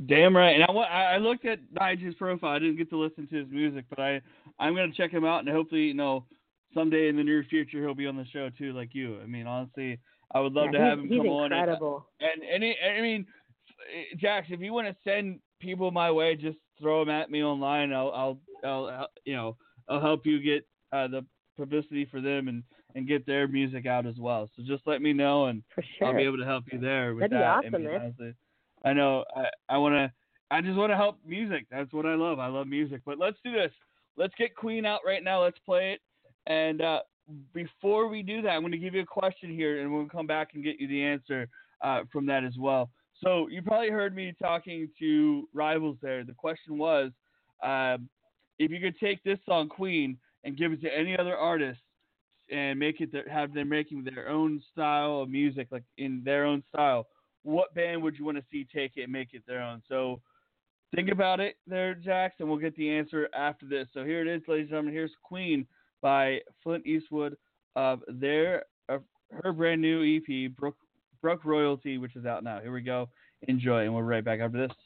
[0.07, 0.61] Damn right.
[0.61, 2.51] And I, I looked at Nigel's profile.
[2.51, 4.21] I didn't get to listen to his music, but I
[4.59, 6.25] I'm gonna check him out and hopefully you know
[6.75, 9.21] someday in the near future he'll be on the show too, like you.
[9.23, 9.99] I mean, honestly,
[10.35, 11.53] I would love Yeah, to have him come on.
[11.53, 12.07] And, incredible.
[12.21, 13.27] and and it, I mean,
[14.19, 17.93] Jax, if you want to send people my way, just throw them at me online.
[17.93, 19.57] I'll I'll, I'll, you know
[19.89, 21.25] I'll help you get uh, the
[21.57, 22.63] publicity for them and
[22.95, 24.49] and get their music out as well.
[24.57, 27.31] So just let me know and For I'll be able to help you there with
[27.31, 27.59] That'd be that.
[27.59, 28.35] awesome, I mean, honestly,
[28.85, 30.13] I know I I want to
[30.51, 31.67] I just want to help music.
[31.71, 32.39] That's what I love.
[32.39, 33.01] I love music.
[33.05, 33.73] But let's do this.
[34.17, 35.43] Let's get Queen out right now.
[35.43, 36.01] Let's play it.
[36.47, 37.01] And uh,
[37.53, 40.27] before we do that, I'm going to give you a question here, and we'll come
[40.27, 41.49] back and get you the answer
[41.83, 42.91] uh, from that as well.
[43.23, 46.25] So you probably heard me talking to rivals there.
[46.25, 47.13] The question was,
[47.63, 48.09] um,
[48.59, 51.81] if you could take this song Queen and give it to any other artist
[52.51, 56.45] and make it their, have them making their own style of music, like in their
[56.45, 57.07] own style,
[57.43, 59.83] what band would you want to see take it and make it their own?
[59.89, 60.21] So
[60.95, 63.89] think about it there, Jax, and we'll get the answer after this.
[63.95, 64.95] So here it is, ladies and gentlemen.
[64.95, 65.67] Here's Queen
[66.05, 67.35] by Flint Eastwood
[67.77, 69.03] of their of
[69.43, 70.77] her brand new EP, Broke
[71.23, 72.61] Broke Royalty, which is out now.
[72.61, 73.09] Here we go.
[73.49, 74.77] Enjoy, and we'll be right back after this.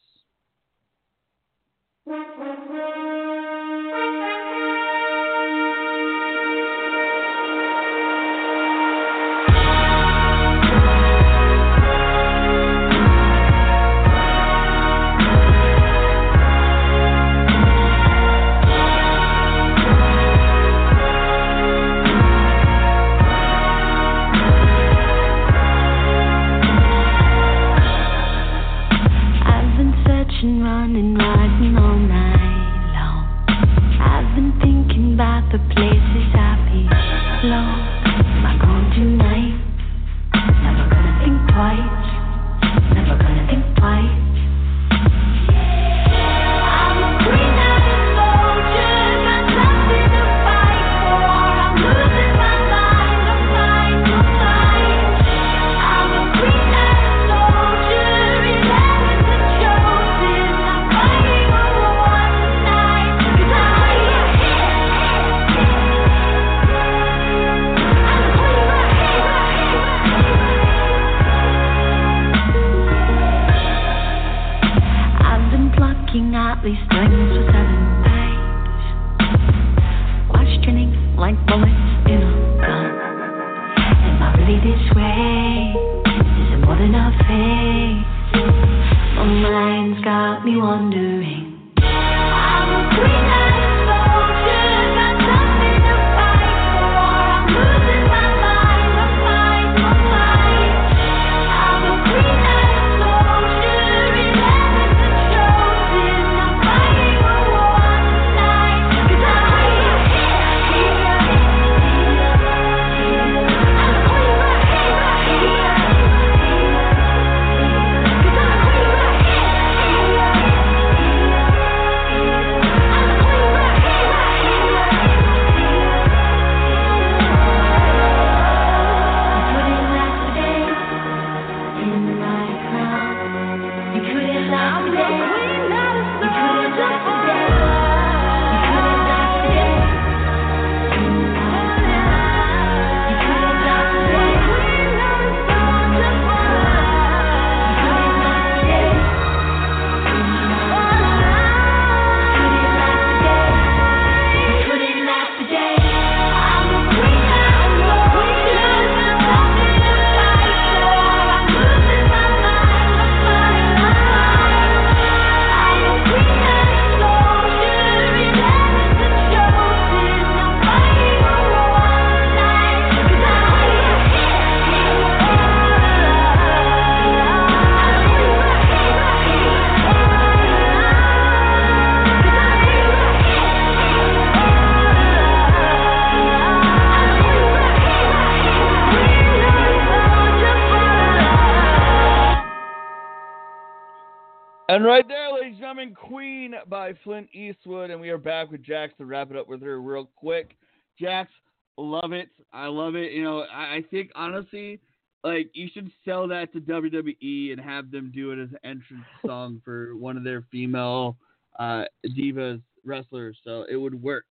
[194.71, 198.63] And right there, ladies and gentlemen, Queen by Flint Eastwood, and we are back with
[198.63, 200.59] Jax to wrap it up with her real quick.
[201.01, 201.31] Jax,
[201.79, 202.29] love it.
[202.53, 203.13] I love it.
[203.13, 204.79] You know, I, I think honestly,
[205.25, 209.07] like you should sell that to WWE and have them do it as an entrance
[209.27, 211.17] song for one of their female
[211.59, 213.39] uh, divas wrestlers.
[213.45, 214.27] So it would work.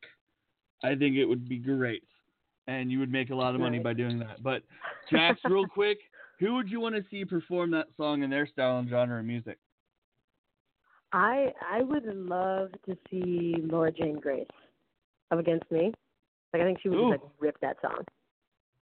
[0.84, 2.04] I think it would be great,
[2.68, 4.44] and you would make a lot of money by doing that.
[4.44, 4.62] But
[5.10, 5.98] Jax, real quick,
[6.40, 9.26] who would you want to see perform that song in their style and genre of
[9.26, 9.58] music?
[11.14, 14.46] I I would love to see Laura Jane Grace
[15.32, 15.94] up Against Me.
[16.54, 17.12] Like I think she would Ooh.
[17.12, 18.04] just like rip that song.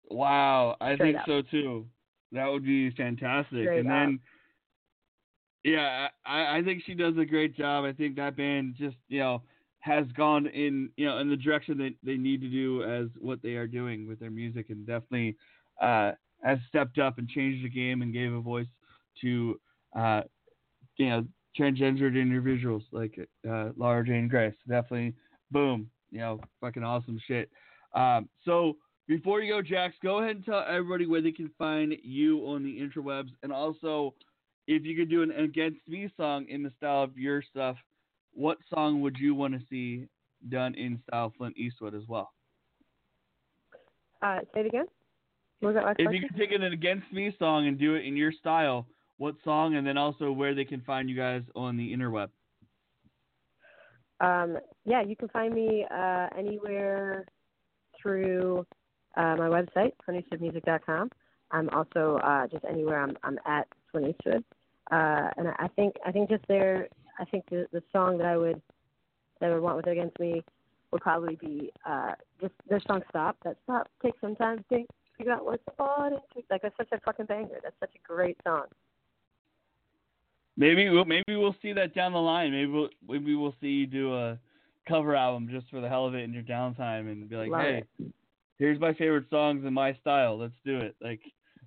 [0.10, 1.26] Wow, I Straight think up.
[1.28, 1.86] so too.
[2.32, 3.64] That would be fantastic.
[3.64, 3.94] Straight and up.
[3.94, 4.20] then,
[5.64, 7.86] yeah, I, I think she does a great job.
[7.86, 9.44] I think that band just you know
[9.80, 13.42] has gone in you know in the direction that they need to do as what
[13.42, 15.38] they are doing with their music, and definitely
[15.82, 16.12] uh,
[16.44, 18.68] has stepped up and changed the game and gave a voice
[19.22, 19.60] to
[19.98, 20.22] uh,
[20.98, 21.26] you know
[21.58, 24.56] transgendered individuals like uh, Laura Jane Grace.
[24.68, 25.14] Definitely,
[25.52, 27.50] boom, you know, fucking awesome shit.
[27.94, 28.78] Um, so
[29.08, 32.64] before you go, Jax, go ahead and tell everybody where they can find you on
[32.64, 34.14] the interwebs, and also
[34.68, 37.76] if you could do an Against Me song in the style of your stuff,
[38.34, 40.08] what song would you want to see
[40.50, 42.32] done in style Flint Eastwood as well?
[44.22, 44.86] Uh, say it again.
[45.60, 46.22] What was that last If question?
[46.22, 48.88] you could take an Against Me song and do it in your style,
[49.22, 52.30] what song, and then also where they can find you guys on the interweb.
[54.20, 57.26] Um, yeah, you can find me uh, anywhere
[58.02, 58.66] through
[59.16, 61.12] uh, my website, flintEastwoodmusic.com.
[61.52, 64.44] I'm also uh, just anywhere I'm, I'm at Eastwood.
[64.92, 66.88] Uh, and I I think I think just there,
[67.20, 68.60] I think the the song that I would
[69.40, 70.44] that I would want with it against me
[70.92, 74.88] would probably be uh, just their song "Stop." That "Stop" takes some time to think,
[75.16, 76.46] figure out what's on it.
[76.50, 77.60] Like that's such a fucking banger.
[77.62, 78.66] That's such a great song.
[80.62, 82.52] Maybe we'll maybe we'll see that down the line.
[82.52, 84.38] Maybe we'll maybe we'll see you do a
[84.88, 87.62] cover album just for the hell of it in your downtime and be like, Love
[87.62, 88.14] hey, it.
[88.60, 90.38] here's my favorite songs in my style.
[90.38, 90.96] Let's do it.
[91.02, 91.20] Like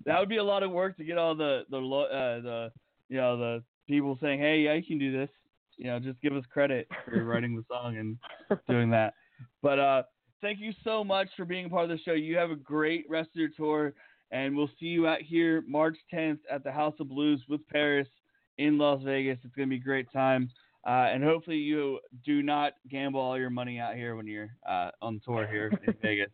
[0.06, 2.72] that would be a lot of work to get all the the uh, the
[3.08, 5.30] you know the people saying, hey, yeah, you can do this.
[5.76, 8.16] You know, just give us credit for writing the song and
[8.68, 9.14] doing that.
[9.60, 10.02] But uh,
[10.40, 12.12] thank you so much for being a part of the show.
[12.12, 13.92] You have a great rest of your tour,
[14.30, 18.06] and we'll see you out here March 10th at the House of Blues with PVRIS
[18.58, 19.38] in Las Vegas.
[19.44, 20.50] It's going to be a great time.
[20.86, 24.90] Uh, and hopefully you do not gamble all your money out here when you're uh,
[25.00, 26.30] on tour here in Vegas.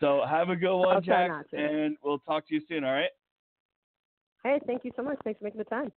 [0.00, 2.84] So have a good one, Jack, and we'll talk to you soon.
[2.84, 3.10] All right?
[4.42, 5.18] Hey, thank you so much.
[5.22, 5.92] Thanks for making the time.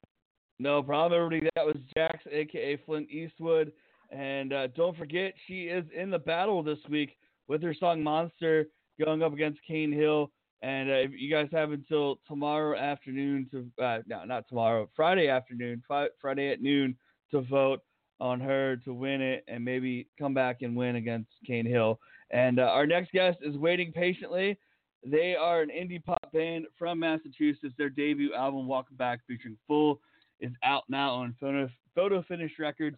[0.59, 1.49] No problem, everybody.
[1.55, 3.71] That was Jax, aka Flint Eastwood,
[4.11, 8.67] and uh, don't forget she is in the battle this week with her song "Monster"
[9.03, 10.31] going up against Cane Hill.
[10.61, 15.83] And uh, you guys have until tomorrow afternoon to uh, no, not tomorrow, Friday afternoon,
[15.87, 16.95] fi- Friday at noon
[17.31, 17.81] to vote
[18.19, 21.99] on her to win it and maybe come back and win against Cane Hill.
[22.31, 24.57] And uh, our next guest is waiting patiently.
[25.05, 27.75] They are an indie pop band from Massachusetts.
[27.77, 29.99] Their debut album, Welcome Back, featuring Fool,
[30.39, 32.97] is out now on Photo, Photo Finish Records.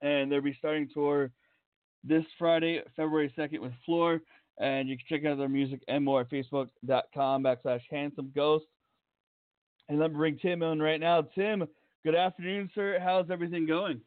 [0.00, 1.30] And they'll be starting tour
[2.02, 4.22] this Friday, February 2nd with Flor.
[4.60, 8.66] And you can check out their music and more at facebook.com backslash handsome ghost.
[9.88, 11.22] And let me bring Tim on right now.
[11.22, 11.66] Tim,
[12.04, 12.98] good afternoon, sir.
[13.02, 14.00] How's everything going?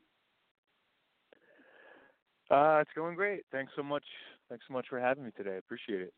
[2.49, 3.41] Uh, it's going great.
[3.51, 4.04] Thanks so much.
[4.47, 5.56] Thanks so much for having me today.
[5.56, 6.14] I appreciate it.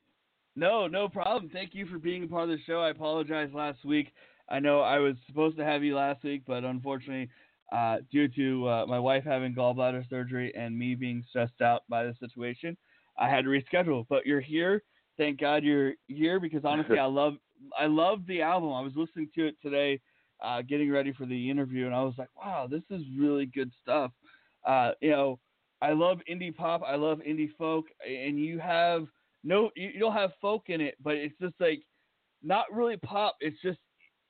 [0.57, 1.49] No, no problem.
[1.51, 2.81] Thank you for being a part of the show.
[2.81, 4.11] I apologize last week.
[4.49, 7.29] I know I was supposed to have you last week, but unfortunately,
[7.71, 12.03] uh, due to uh, my wife having gallbladder surgery and me being stressed out by
[12.03, 12.77] the situation,
[13.18, 14.05] I had to reschedule.
[14.09, 14.84] But you're here.
[15.18, 17.36] Thank God you're here because honestly, I love
[17.78, 18.74] I love the album.
[18.74, 19.99] I was listening to it today,
[20.43, 23.72] uh, getting ready for the interview, and I was like, wow, this is really good
[23.82, 24.11] stuff.
[24.68, 25.39] Uh, you know,
[25.82, 26.82] I love indie pop.
[26.86, 29.07] I love indie folk, and you have
[29.43, 31.82] no, you, you don't have folk in it, but it's just like
[32.43, 33.36] not really pop.
[33.39, 33.80] It's just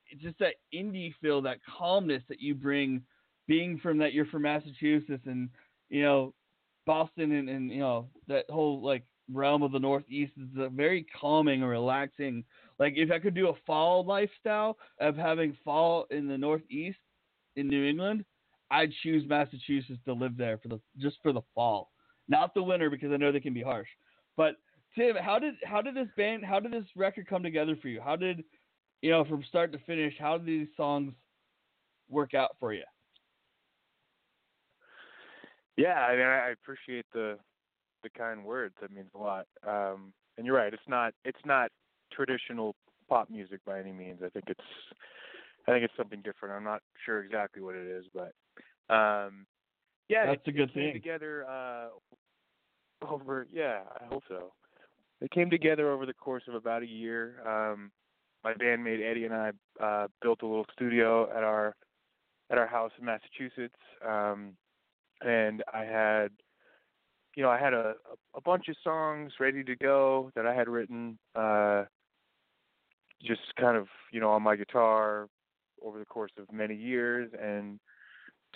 [0.07, 3.01] it's just that indie feel, that calmness that you bring,
[3.47, 5.49] being from that you're from Massachusetts and
[5.89, 6.33] you know
[6.85, 11.05] Boston and, and you know that whole like realm of the Northeast is a very
[11.19, 12.43] calming and relaxing.
[12.79, 16.99] Like if I could do a fall lifestyle of having fall in the Northeast
[17.55, 18.25] in New England,
[18.71, 21.91] I'd choose Massachusetts to live there for the just for the fall,
[22.27, 23.89] not the winter because I know they can be harsh.
[24.37, 24.55] But
[24.95, 28.01] Tim, how did how did this band how did this record come together for you?
[28.01, 28.43] How did
[29.01, 30.13] you know from start to finish?
[30.19, 31.13] How did these songs
[32.09, 32.83] work out for you?
[35.77, 37.37] Yeah, I mean, I appreciate the
[38.03, 38.75] the kind words.
[38.81, 39.47] That means a lot.
[39.67, 40.73] Um, and you're right.
[40.73, 41.71] It's not it's not
[42.11, 42.75] traditional
[43.09, 44.21] pop music by any means.
[44.23, 44.61] I think it's
[45.67, 46.55] I think it's something different.
[46.55, 48.33] I'm not sure exactly what it is, but
[48.93, 49.45] um,
[50.07, 50.93] yeah, That's it, a good thing.
[50.93, 51.87] together uh,
[53.09, 53.47] over.
[53.51, 54.53] Yeah, I hope so.
[55.21, 57.35] It came together over the course of about a year.
[57.47, 57.91] Um,
[58.43, 59.51] my bandmate Eddie and I
[59.81, 61.75] uh, built a little studio at our
[62.51, 63.73] at our house in Massachusetts,
[64.07, 64.53] um,
[65.25, 66.29] and I had,
[67.35, 67.95] you know, I had a
[68.35, 71.85] a bunch of songs ready to go that I had written, uh,
[73.21, 75.27] just kind of, you know, on my guitar
[75.83, 77.79] over the course of many years, and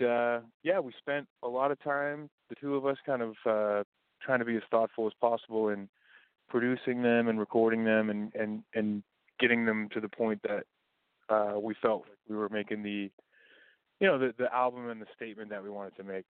[0.01, 3.83] uh, yeah, we spent a lot of time, the two of us, kind of uh,
[4.21, 5.89] trying to be as thoughtful as possible in
[6.49, 9.03] producing them and recording them and and and
[9.39, 10.63] getting them to the point that
[11.29, 13.09] uh, we felt like we were making the
[13.99, 16.25] you know the the album and the statement that we wanted to make.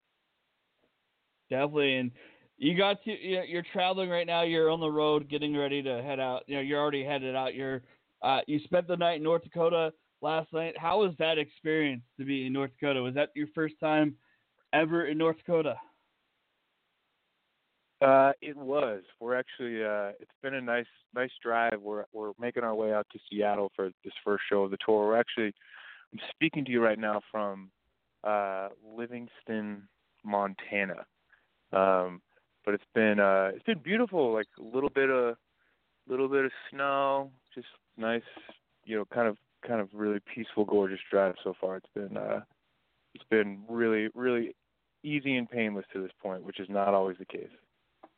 [1.49, 2.11] Definitely, and
[2.57, 4.43] you got to you're traveling right now.
[4.43, 6.43] You're on the road, getting ready to head out.
[6.47, 7.55] You know, you're already headed out.
[7.55, 7.81] You're
[8.21, 10.77] uh, you spent the night in North Dakota last night.
[10.77, 13.01] How was that experience to be in North Dakota?
[13.01, 14.15] Was that your first time
[14.73, 15.75] ever in North Dakota?
[18.01, 19.01] Uh, it was.
[19.19, 19.83] We're actually.
[19.83, 21.81] Uh, it's been a nice, nice drive.
[21.81, 25.07] We're we're making our way out to Seattle for this first show of the tour.
[25.07, 25.53] We're actually.
[26.13, 27.69] I'm speaking to you right now from
[28.23, 29.87] uh, Livingston,
[30.23, 31.05] Montana.
[31.71, 32.21] Um,
[32.65, 34.33] but it's been uh, it's been beautiful.
[34.33, 35.35] Like a little bit of,
[36.07, 37.31] little bit of snow.
[37.55, 37.67] Just
[37.97, 38.21] nice.
[38.85, 41.77] You know, kind of, kind of really peaceful, gorgeous drive so far.
[41.77, 42.17] It's been.
[42.17, 42.41] Uh,
[43.15, 44.55] it's been really, really
[45.03, 47.49] easy and painless to this point, which is not always the case.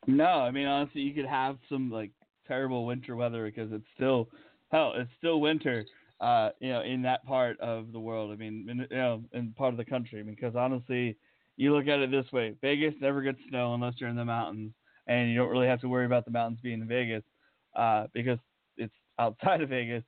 [0.08, 2.12] No, I mean honestly, you could have some like
[2.48, 4.28] terrible winter weather because it's still
[4.72, 5.86] hell, it's still winter.
[6.20, 8.32] Uh, you know, in that part of the world.
[8.32, 10.22] I mean, in, you know, in part of the country.
[10.22, 11.18] Because honestly,
[11.62, 14.74] you look at it this way: Vegas never gets snow unless you're in the mountains,
[15.06, 17.22] and you don't really have to worry about the mountains being in Vegas,
[17.76, 18.40] uh, because
[18.78, 20.04] it's outside of Vegas.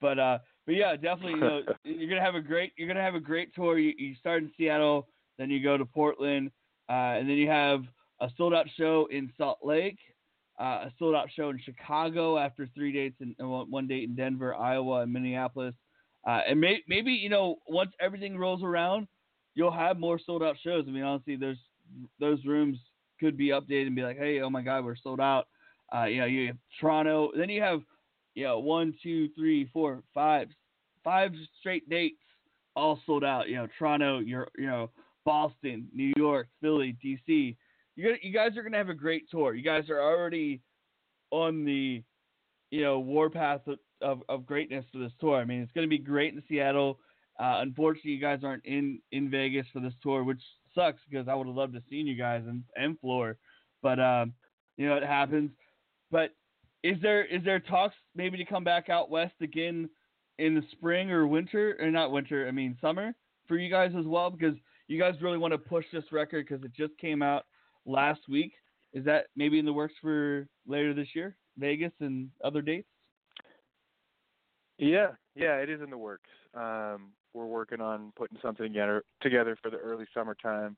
[0.00, 3.14] But uh, but yeah, definitely, you know, you're gonna have a great you're gonna have
[3.14, 3.78] a great tour.
[3.78, 5.06] You, you start in Seattle,
[5.38, 6.50] then you go to Portland,
[6.88, 7.84] uh, and then you have
[8.20, 9.98] a sold out show in Salt Lake,
[10.60, 14.56] uh, a sold out show in Chicago after three dates and one date in Denver,
[14.56, 15.74] Iowa, and Minneapolis.
[16.26, 19.06] Uh, and may, maybe you know once everything rolls around,
[19.56, 20.84] you'll have more sold out shows.
[20.86, 21.58] I mean, honestly, there's
[22.20, 22.78] those rooms
[23.18, 25.48] could be updated and be like, hey, oh my God, we're sold out.
[25.92, 27.80] Uh, you know, you have Toronto, then you have
[28.34, 30.48] you know one, two, three, four, five,
[31.02, 32.20] five straight dates
[32.76, 33.48] all sold out.
[33.48, 34.90] You know, Toronto, you're you know
[35.24, 37.56] Boston, New York, Philly, DC.
[37.96, 39.54] You you guys are gonna have a great tour.
[39.54, 40.60] You guys are already
[41.30, 42.02] on the
[42.70, 45.36] you know warpath of, of, of greatness for this tour.
[45.36, 46.98] I mean, it's gonna be great in Seattle.
[47.38, 50.40] Uh, unfortunately, you guys aren't in in Vegas for this tour, which
[50.74, 53.36] sucks because I would have loved to seen you guys and and Flor,
[53.82, 54.32] but um,
[54.76, 55.50] you know it happens.
[56.10, 56.30] But
[56.82, 59.88] is there is there talks maybe to come back out west again
[60.38, 62.46] in the spring or winter or not winter?
[62.48, 63.14] I mean summer
[63.48, 64.54] for you guys as well because
[64.88, 67.44] you guys really want to push this record because it just came out
[67.84, 68.52] last week.
[68.92, 72.88] Is that maybe in the works for later this year, Vegas and other dates?
[74.78, 76.28] Yeah, yeah, it is in the works.
[76.54, 80.76] Um, we're working on putting something together together for the early summertime,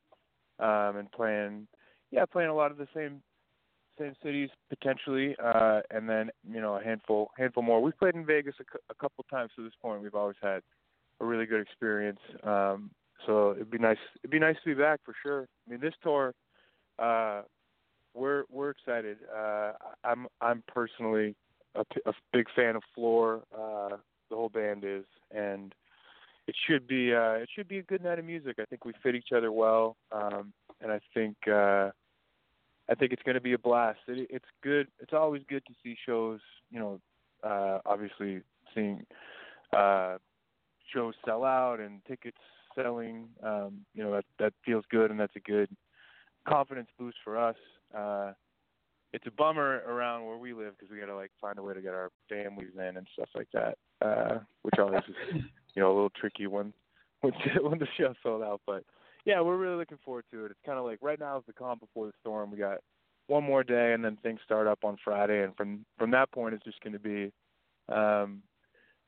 [0.58, 1.68] um, and playing,
[2.10, 3.22] yeah, playing a lot of the same
[3.98, 7.80] same cities potentially, uh, and then you know a handful handful more.
[7.80, 10.02] We've played in Vegas a, a couple times to this point.
[10.02, 10.62] We've always had
[11.20, 12.20] a really good experience.
[12.42, 12.90] Um,
[13.26, 13.98] so it'd be nice.
[14.22, 15.48] It'd be nice to be back for sure.
[15.66, 16.34] I mean, this tour,
[16.98, 17.42] uh,
[18.14, 19.18] we're we're excited.
[19.34, 19.72] Uh,
[20.04, 21.36] I'm I'm personally
[21.74, 23.42] a big fan of Flor.
[23.56, 23.96] Uh,
[24.30, 25.74] the whole band is, and
[26.48, 28.56] it should be uh, it should be a good night of music.
[28.58, 31.90] I think we fit each other well, um, and I think uh,
[32.88, 33.98] I think it's going to be a blast.
[34.08, 34.88] It, it's good.
[34.98, 36.40] It's always good to see shows.
[36.70, 37.00] You know,
[37.44, 38.40] uh, obviously
[38.74, 39.04] seeing
[39.76, 40.16] uh,
[40.92, 42.38] shows sell out and tickets
[42.74, 43.28] selling.
[43.42, 45.68] Um, you know that that feels good, and that's a good
[46.48, 47.56] confidence boost for us.
[47.94, 48.32] Uh,
[49.12, 51.74] it's a bummer around where we live because we got to like find a way
[51.74, 55.42] to get our families in and stuff like that, uh, which always is
[55.78, 56.72] you know a little tricky when
[57.20, 58.60] when when the show sold out.
[58.66, 58.82] But
[59.24, 60.50] yeah, we're really looking forward to it.
[60.50, 62.50] It's kind of like right now is the calm before the storm.
[62.50, 62.78] We got
[63.28, 66.54] one more day and then things start up on Friday, and from from that point
[66.54, 67.30] it's just going to be,
[67.94, 68.42] um,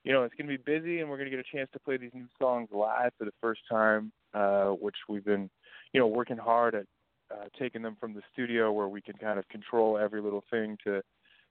[0.05, 1.81] you know, it's going to be busy, and we're going to get a chance to
[1.81, 5.51] play these new songs live for the first time, uh, which we've been,
[5.93, 6.87] you know, working hard at
[7.33, 10.79] uh, taking them from the studio where we can kind of control every little thing
[10.85, 11.03] to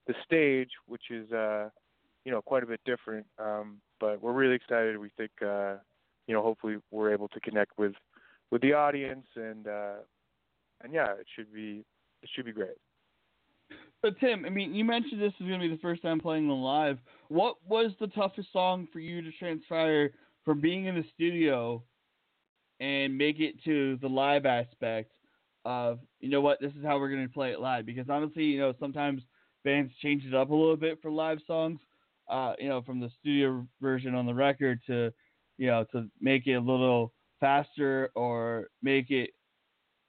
[0.07, 1.69] the stage, which is, uh,
[2.25, 3.25] you know, quite a bit different.
[3.37, 4.97] Um, but we're really excited.
[4.97, 5.75] We think, uh,
[6.27, 7.93] you know, hopefully we're able to connect with
[8.51, 9.97] with the audience, and uh,
[10.83, 11.83] and yeah, it should be
[12.21, 12.77] it should be great.
[14.01, 16.47] But Tim, I mean, you mentioned this is going to be the first time playing
[16.47, 16.97] them live.
[17.27, 20.11] What was the toughest song for you to transpire
[20.45, 21.83] from being in the studio
[22.79, 25.11] and make it to the live aspect
[25.65, 28.43] of you know what this is how we're going to play it live because honestly
[28.43, 29.21] you know sometimes
[29.65, 31.79] bands change it up a little bit for live songs
[32.29, 35.11] uh you know from the studio version on the record to
[35.57, 39.31] you know to make it a little faster or make it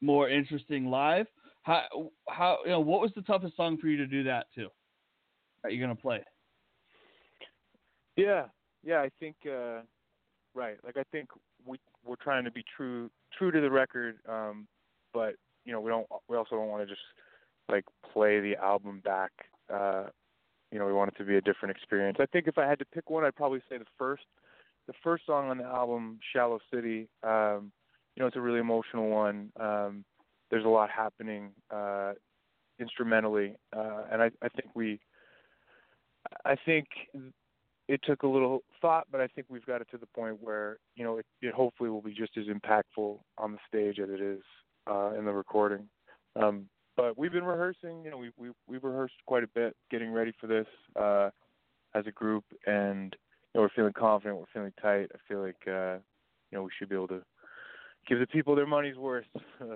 [0.01, 1.27] more interesting live
[1.63, 1.83] how
[2.29, 4.69] how you know what was the toughest song for you to do that to
[5.63, 6.23] that you're going to play
[8.17, 8.47] Yeah,
[8.85, 9.81] yeah, I think uh
[10.55, 10.77] right.
[10.85, 11.29] Like I think
[11.65, 14.67] we we're trying to be true true to the record, um,
[15.13, 15.35] but
[15.65, 17.01] you know we don't we also don't want to just
[17.69, 19.31] like play the album back.
[19.73, 20.05] Uh,
[20.71, 22.19] you know we want it to be a different experience.
[22.21, 24.25] I think if I had to pick one, I'd probably say the first
[24.87, 27.09] the first song on the album, Shallow City.
[27.23, 27.73] Um,
[28.17, 29.53] you know it's a really emotional one.
[29.59, 30.05] Um,
[30.51, 32.13] there's a lot happening uh,
[32.79, 35.01] instrumentally, uh, and I I think we
[36.45, 36.87] I think
[37.89, 40.79] it took a little thought, but I think we've got it to the point where
[40.97, 44.21] you know it, it hopefully will be just as impactful on the stage as it
[44.21, 44.43] is
[44.89, 45.89] uh, in the recording.
[46.37, 46.67] Um,
[47.01, 48.05] but we've been rehearsing.
[48.05, 50.67] You know, we we we've rehearsed quite a bit, getting ready for this
[51.01, 51.31] uh,
[51.95, 53.17] as a group, and
[53.55, 54.39] you know we're feeling confident.
[54.39, 55.11] We're feeling tight.
[55.15, 55.95] I feel like uh,
[56.51, 57.23] you know we should be able to
[58.07, 59.25] give the people their money's worth.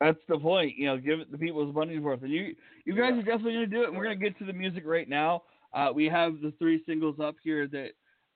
[0.00, 0.98] That's the point, you know.
[0.98, 3.88] Give it the people's money's worth, and you you guys are definitely gonna do it.
[3.88, 5.42] And we're gonna get to the music right now.
[5.72, 7.90] Uh, we have the three singles up here that,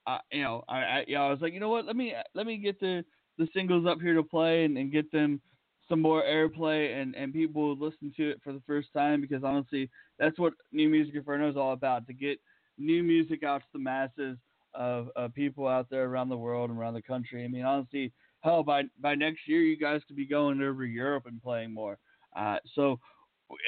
[0.06, 2.14] uh, you know, I, I, you know, I was like, you know what, let me
[2.34, 3.04] let me get the
[3.36, 5.40] the singles up here to play and, and get them
[5.88, 9.90] some more airplay and and people listen to it for the first time because honestly,
[10.18, 12.38] that's what New Music Inferno is all about to get
[12.78, 14.38] new music out to the masses
[14.74, 17.44] of, of people out there around the world and around the country.
[17.44, 21.24] I mean, honestly, hell, by by next year, you guys could be going over Europe
[21.26, 21.98] and playing more.
[22.36, 22.98] Uh, so,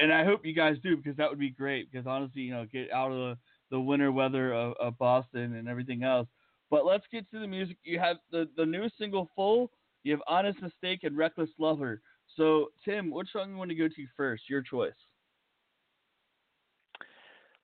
[0.01, 1.91] and I hope you guys do because that would be great.
[1.91, 3.39] Because honestly, you know, get out of the,
[3.71, 6.29] the winter weather of, of Boston and everything else.
[6.71, 7.79] But let's get to the music.
[7.83, 9.71] You have the the newest single, "Fool."
[10.05, 12.01] You have "Honest Mistake" and "Reckless Lover."
[12.37, 14.45] So, Tim, which song you want to go to first?
[14.49, 14.93] Your choice.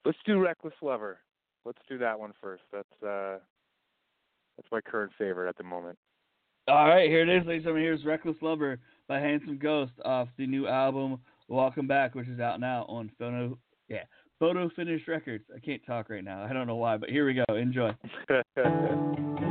[0.05, 1.19] Let's do Reckless Lover.
[1.65, 2.63] Let's do that one first.
[2.73, 3.39] That's uh,
[4.57, 5.99] that's my current favorite at the moment.
[6.69, 7.83] All right, here it is, ladies and gentlemen.
[7.83, 8.79] Here's "Reckless Lover"
[9.09, 11.19] by Handsome Ghost off the new album
[11.49, 13.59] "Welcome Back," which is out now on Photo.
[13.89, 14.05] Yeah,
[14.39, 15.45] Photo Finish Records.
[15.55, 16.45] I can't talk right now.
[16.45, 17.55] I don't know why, but here we go.
[17.55, 17.91] Enjoy.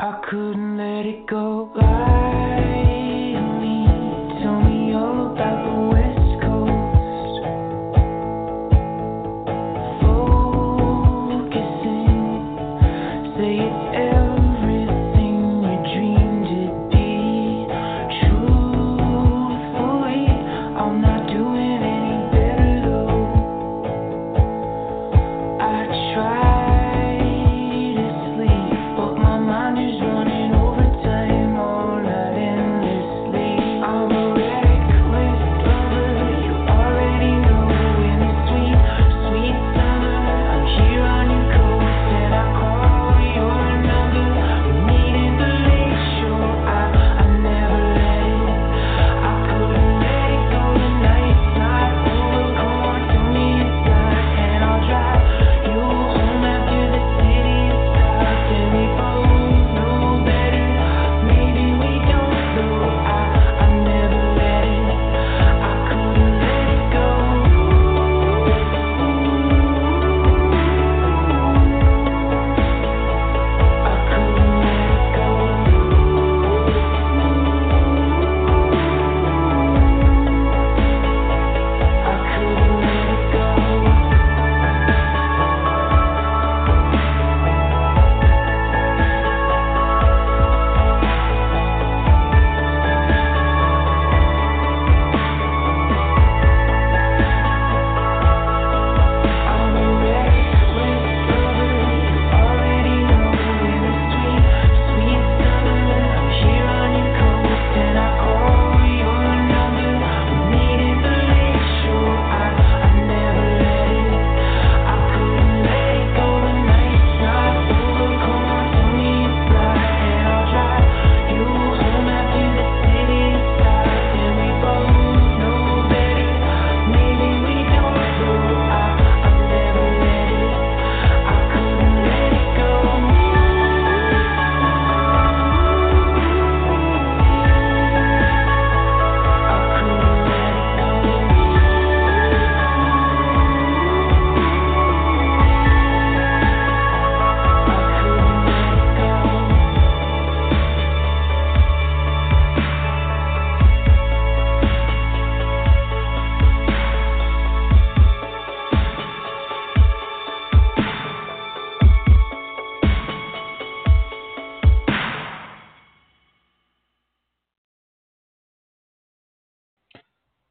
[0.00, 1.72] I couldn't let it go.
[1.74, 3.07] Lie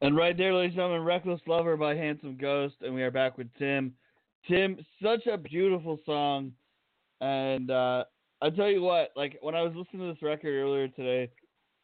[0.08, 3.36] And right there, ladies and gentlemen, Reckless Lover by Handsome Ghost, and we are back
[3.36, 3.92] with Tim.
[4.48, 6.52] Tim, such a beautiful song.
[7.20, 8.04] And uh,
[8.40, 11.30] I tell you what, like when I was listening to this record earlier today,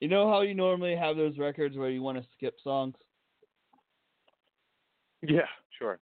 [0.00, 2.94] you know how you normally have those records where you want to skip songs?
[5.20, 5.40] Yeah,
[5.78, 5.98] sure.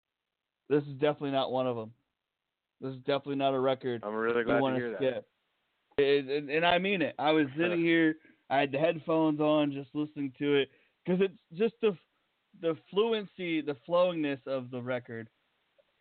[0.72, 1.92] This is definitely not one of them.
[2.82, 4.98] This is definitely not a record I'm really glad to hear that.
[4.98, 5.28] skip.
[6.00, 7.14] It- and, and I mean it.
[7.20, 8.16] I was sitting here,
[8.50, 10.72] I had the headphones on, just listening to it,
[11.06, 11.96] because it's just the
[12.62, 15.30] the fluency, the flowingness of the record.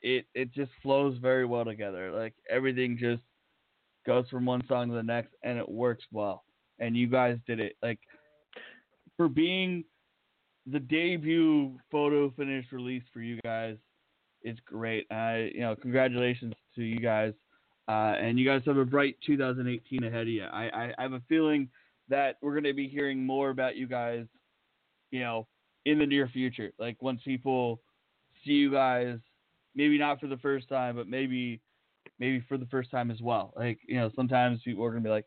[0.03, 2.13] It it just flows very well together.
[2.13, 3.23] Like everything just
[4.07, 6.45] goes from one song to the next, and it works well.
[6.79, 7.77] And you guys did it.
[7.83, 7.99] Like
[9.17, 9.85] for being
[10.71, 13.77] the debut photo finish release for you guys,
[14.43, 15.07] it's great.
[15.11, 17.33] I you know congratulations to you guys.
[17.89, 20.43] Uh, and you guys have a bright 2018 ahead of you.
[20.43, 21.69] I, I, I have a feeling
[22.09, 24.27] that we're going to be hearing more about you guys,
[25.13, 25.47] you know,
[25.87, 26.73] in the near future.
[26.79, 27.81] Like once people
[28.45, 29.19] see you guys,
[29.75, 31.63] maybe not for the first time, but maybe
[32.19, 33.55] maybe for the first time as well.
[33.57, 35.27] Like you know, sometimes people are going to be like,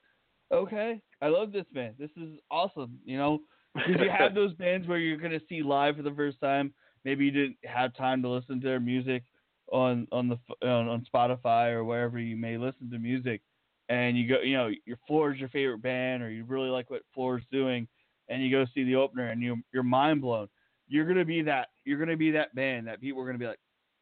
[0.54, 1.96] okay, I love this band.
[1.98, 3.00] This is awesome.
[3.06, 3.40] You know,
[3.74, 6.74] because you have those bands where you're going to see live for the first time.
[7.06, 9.24] Maybe you didn't have time to listen to their music
[9.72, 13.42] on on the on, on Spotify or wherever you may listen to music,
[13.88, 16.90] and you go, you know, your Flor is your favorite band, or you really like
[16.90, 17.88] what Flor is doing,
[18.30, 20.50] and you go see the opener, and you you're mind blown.
[20.88, 21.70] You're gonna be that.
[21.86, 23.60] You're gonna be that band that people are gonna be like,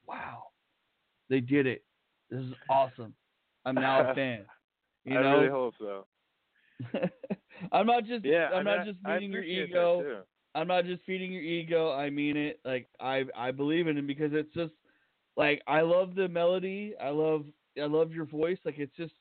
[0.08, 0.44] wow,
[1.30, 1.84] they did it.
[2.30, 3.16] This is awesome.
[3.66, 4.46] I'm now a fan.
[5.06, 6.06] You I know, really hope so.
[7.72, 10.06] I'm not just Yeah, I'm not just feeding your ego.
[10.56, 11.92] I'm not just feeding your ego.
[11.92, 12.60] I mean it.
[12.66, 14.74] Like I I believe in it because it's just
[15.36, 16.94] like I love the melody.
[17.02, 17.46] I love
[17.82, 18.58] I love your voice.
[18.66, 19.14] Like it's just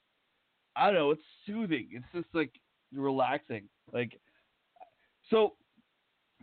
[0.76, 1.10] I don't know.
[1.10, 1.88] It's soothing.
[1.92, 2.52] It's just like
[2.92, 3.68] relaxing.
[3.92, 4.18] Like
[5.30, 5.54] so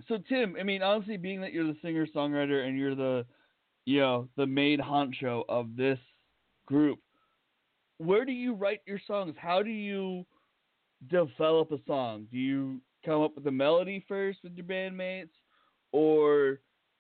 [0.08, 0.56] so Tim.
[0.60, 3.26] I mean honestly, being that you're the singer songwriter and you're the
[3.86, 6.00] you know the main honcho of this
[6.66, 7.00] group,
[7.98, 9.36] where do you write your songs?
[9.38, 10.26] How do you
[11.10, 12.28] develop a song?
[12.32, 15.30] Do you come up with a melody first with your bandmates,
[15.92, 16.60] or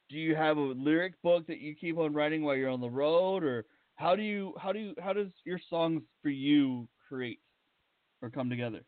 [0.10, 2.90] do you have a lyric book that you keep on writing while you're on the
[2.90, 3.66] road, or
[3.96, 7.40] how do you how do you how does your songs for you create
[8.22, 8.82] or come together?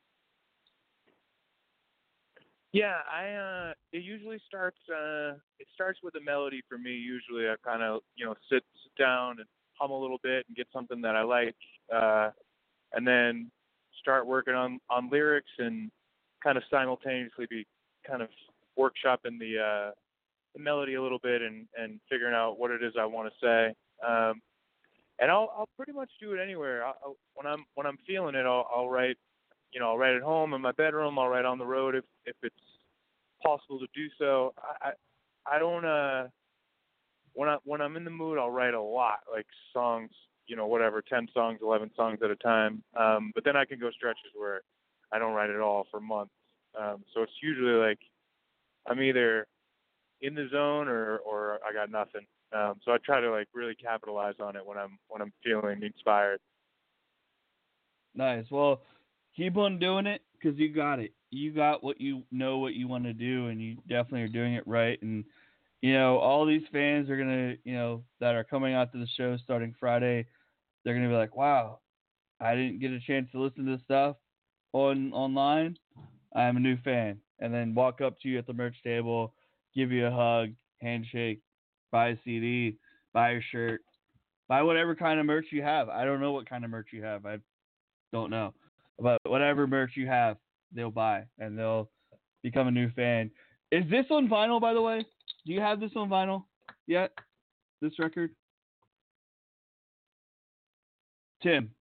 [2.76, 6.92] Yeah, I uh it usually starts uh it starts with a melody for me.
[6.92, 9.48] Usually I kind of, you know, sit sit down and
[9.80, 11.56] hum a little bit and get something that I like
[11.96, 12.32] uh
[12.94, 13.50] and then
[14.02, 15.90] start working on on lyrics and
[16.44, 17.66] kind of simultaneously be
[18.06, 18.28] kind of
[18.78, 19.92] workshopping the uh
[20.54, 23.46] the melody a little bit and and figuring out what it is I want to
[23.48, 23.74] say.
[24.06, 24.42] Um
[25.20, 26.86] and I'll I'll pretty much do it anywhere.
[26.86, 29.18] I'll, when I'm when I'm feeling it, I'll I'll write
[29.76, 31.20] you know, I'll write at home in my bedroom.
[31.20, 32.56] I'll write on the road if if it's
[33.44, 34.54] possible to do so.
[34.58, 36.30] I I, I don't uh
[37.34, 40.12] when I when I'm in the mood, I'll write a lot, like songs,
[40.48, 42.82] you know, whatever, ten songs, eleven songs at a time.
[42.98, 44.62] Um, but then I can go stretches where
[45.12, 46.34] I don't write at all for months.
[46.80, 48.00] Um, so it's usually like
[48.88, 49.46] I'm either
[50.22, 52.26] in the zone or or I got nothing.
[52.54, 55.84] Um, so I try to like really capitalize on it when I'm when I'm feeling
[55.84, 56.40] inspired.
[58.16, 58.46] Nice.
[58.50, 58.82] Well,
[59.36, 61.14] keep on doing it because you got it.
[61.32, 64.54] You got what you know what you want to do, and you definitely are doing
[64.54, 65.02] it right.
[65.02, 65.26] And
[65.82, 69.08] you know, all these fans are gonna, you know, that are coming out to the
[69.18, 70.26] show starting Friday,
[70.84, 71.82] they're gonna be like, "Wow,
[72.40, 74.18] I didn't get a chance to listen to this stuff
[74.74, 75.78] on online.
[76.34, 79.34] I'm a new fan." And then walk up to you at the merch table,
[79.74, 81.42] give you a hug, handshake,
[81.92, 82.78] buy a CD,
[83.14, 83.82] buy a shirt,
[84.48, 85.90] buy whatever kind of merch you have.
[85.90, 87.26] I don't know what kind of merch you have.
[87.26, 87.40] I
[88.14, 88.54] don't know.
[89.00, 90.38] But whatever merch you have,
[90.74, 91.90] they'll buy and they'll
[92.44, 93.32] become a new fan.
[93.72, 95.06] Is this on vinyl, by the way?
[95.46, 96.44] Do you have this on vinyl
[96.88, 97.12] yet?
[97.82, 98.32] This record?
[101.44, 101.72] Tim.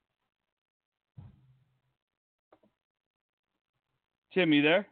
[4.34, 4.86] Tim, you there?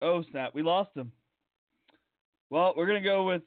[0.00, 0.54] Oh, snap.
[0.54, 1.12] We lost him.
[2.50, 3.42] Well, we're going to go with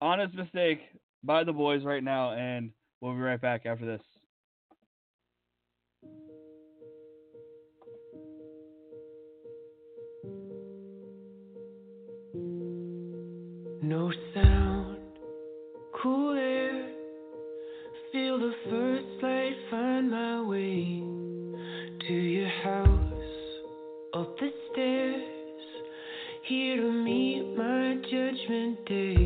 [0.00, 0.80] Honest Mistake
[1.22, 2.70] by the boys right now, and
[3.00, 4.00] we'll be right back after this.
[13.92, 14.96] No sound,
[16.02, 16.88] cool air.
[18.10, 21.02] Feel the first light find my way
[22.08, 23.12] to your house,
[24.14, 25.22] up the stairs.
[26.48, 29.21] Here to meet my judgment day.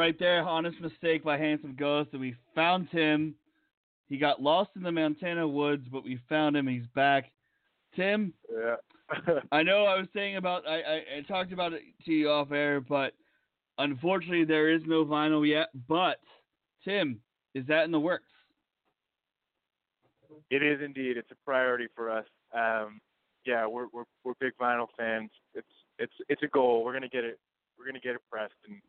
[0.00, 0.42] Right there.
[0.48, 2.08] Honest mistake by Handsome Ghost.
[2.12, 3.34] And we found him.
[4.08, 6.66] He got lost in the Montana woods, but we found him.
[6.66, 7.30] He's back.
[7.94, 8.76] Tim, Yeah.
[9.52, 12.50] I know I was saying about I, I, I talked about it to you off
[12.50, 13.12] air, but
[13.76, 15.68] unfortunately there is no vinyl yet.
[15.86, 16.20] But
[16.82, 17.20] Tim,
[17.54, 18.30] is that in the works?
[20.48, 21.18] It is indeed.
[21.18, 22.24] It's a priority for us.
[22.54, 23.00] Um,
[23.44, 25.30] yeah, we're we're we're big vinyl fans.
[25.54, 25.66] It's
[25.98, 26.84] it's it's a goal.
[26.84, 27.38] We're gonna get it.
[27.76, 28.80] We're gonna get it pressed and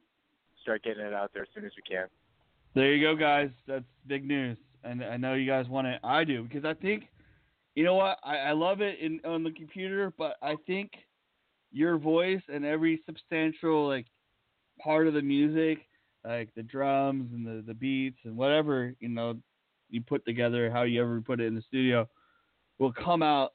[0.61, 2.07] start getting it out there as soon as we can.
[2.73, 3.49] There you go, guys.
[3.67, 5.99] That's big news, and I know you guys want it.
[6.03, 7.03] I do because I think,
[7.75, 10.91] you know what, I, I love it in on the computer, but I think
[11.71, 14.05] your voice and every substantial like
[14.79, 15.79] part of the music,
[16.23, 19.35] like the drums and the the beats and whatever you know
[19.89, 22.07] you put together, how you ever put it in the studio,
[22.79, 23.53] will come out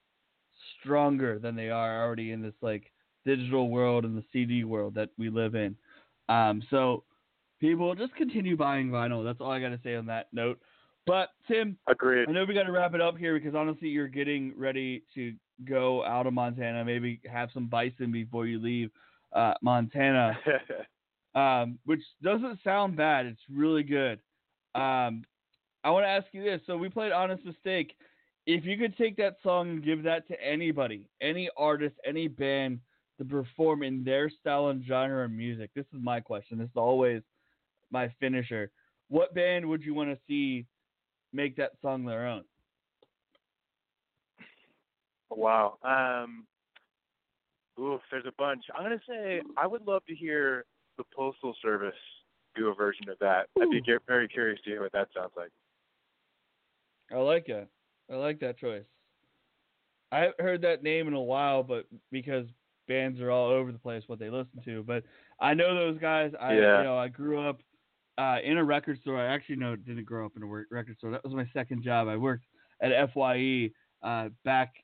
[0.81, 2.91] stronger than they are already in this like
[3.24, 5.77] digital world and the CD world that we live in.
[6.28, 7.05] Um, so
[7.61, 9.24] people just continue buying vinyl.
[9.24, 10.59] That's all I got to say on that note.
[11.07, 12.28] But Tim, agreed.
[12.28, 15.32] I know we got to wrap it up here because honestly, you're getting ready to
[15.65, 16.85] go out of Montana.
[16.85, 18.90] Maybe have some bison before you leave
[19.32, 20.36] uh, Montana,
[21.35, 23.27] um, which doesn't sound bad.
[23.27, 24.19] It's really good.
[24.74, 25.23] Um,
[25.85, 26.61] I want to ask you this.
[26.66, 27.94] So we played Honest Mistake.
[28.47, 32.81] If you could take that song and give that to anybody, any artist, any band
[33.19, 36.59] to perform in their style and genre of music, this is my question.
[36.59, 37.23] This is always
[37.91, 38.71] my finisher.
[39.09, 40.67] What band would you want to see
[41.33, 42.45] make that song their own?
[45.31, 45.79] Wow.
[45.83, 46.47] Um,
[47.81, 48.65] oof, there's a bunch.
[48.77, 50.65] I'm gonna say I would love to hear
[50.99, 51.95] the Postal Service
[52.57, 53.49] do a version of that.
[53.61, 55.51] I'd be very curious to hear what that sounds like.
[57.13, 57.69] I like it.
[58.11, 58.85] I like that choice.
[60.11, 62.47] I haven't heard that name in a while, but because
[62.87, 64.83] bands are all over the place what they listen to.
[64.83, 65.05] But
[65.41, 66.33] I know those guys.
[66.41, 66.79] I Yeah.
[66.79, 67.61] you know I grew up
[68.19, 69.19] uh, in a record store.
[69.21, 71.11] I actually no didn't grow up in a record store.
[71.11, 72.09] That was my second job.
[72.09, 72.47] I worked
[72.81, 73.71] at FYE
[74.03, 74.75] uh, back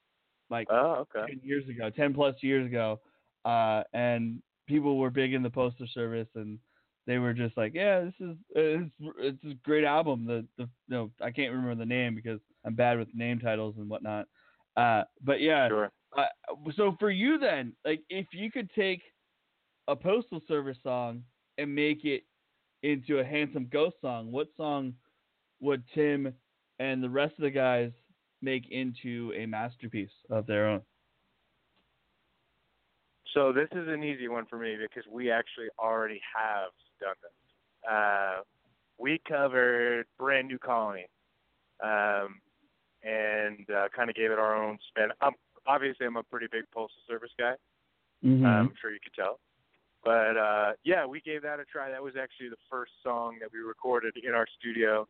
[0.50, 1.26] like Oh, okay.
[1.32, 3.00] ten years ago, ten plus years ago,
[3.44, 6.58] uh, and people were big in the postal service, and
[7.06, 10.24] they were just like, yeah, this is it's, it's a great album.
[10.26, 13.88] The the no, I can't remember the name because I'm bad with name titles and
[13.88, 14.26] whatnot.
[14.76, 15.68] Uh, but yeah.
[16.16, 16.24] Uh,
[16.76, 19.00] so for you then, like if you could take
[19.88, 21.22] a postal service song
[21.58, 22.24] and make it
[22.82, 24.94] into a handsome ghost song, what song
[25.60, 26.32] would Tim
[26.78, 27.92] and the rest of the guys
[28.42, 30.82] make into a masterpiece of their own?
[33.34, 37.90] So this is an easy one for me because we actually already have done this.
[37.90, 38.42] Uh,
[38.98, 41.06] we covered Brand New Colony,
[41.82, 42.40] um,
[43.02, 45.08] and uh, kind of gave it our own spin.
[45.22, 45.32] I'm
[45.66, 47.54] obviously I'm a pretty big postal service guy.
[48.24, 48.46] Mm-hmm.
[48.46, 49.40] I'm sure you could tell.
[50.04, 51.90] But uh, yeah, we gave that a try.
[51.90, 55.06] That was actually the first song that we recorded in our studio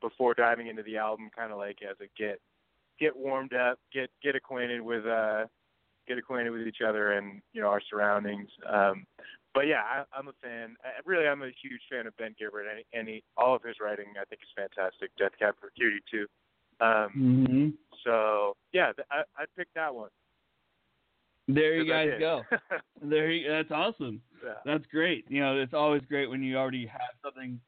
[0.00, 2.40] before diving into the album, kind of like as a get
[3.00, 5.44] get warmed up, get get acquainted with uh,
[6.06, 8.48] get acquainted with each other and you know our surroundings.
[8.68, 9.06] Um,
[9.54, 10.76] but yeah, I, I'm a fan.
[10.84, 12.66] I, really, I'm a huge fan of Ben Gibbard.
[12.70, 15.10] Any, any all of his writing, I think, is fantastic.
[15.18, 16.26] Death Cab for Cutie too.
[16.80, 17.68] Um, Mm-hmm.
[18.04, 20.10] So yeah, I, I'd pick that one.
[21.48, 22.42] There you guys go.
[23.02, 24.20] there, you, that's awesome.
[24.44, 24.54] Yeah.
[24.64, 25.24] That's great.
[25.28, 27.60] You know, it's always great when you already have something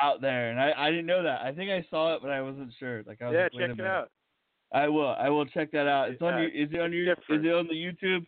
[0.00, 1.40] out there, and I, I didn't know that.
[1.40, 3.02] I think I saw it, but I wasn't sure.
[3.06, 3.90] Like, I was yeah, like, check it minute.
[3.90, 4.10] out.
[4.72, 5.08] I will.
[5.08, 6.10] I will check that out.
[6.10, 6.34] It's on.
[6.34, 7.12] Yeah, you is it on your?
[7.12, 8.26] Is it on the YouTube?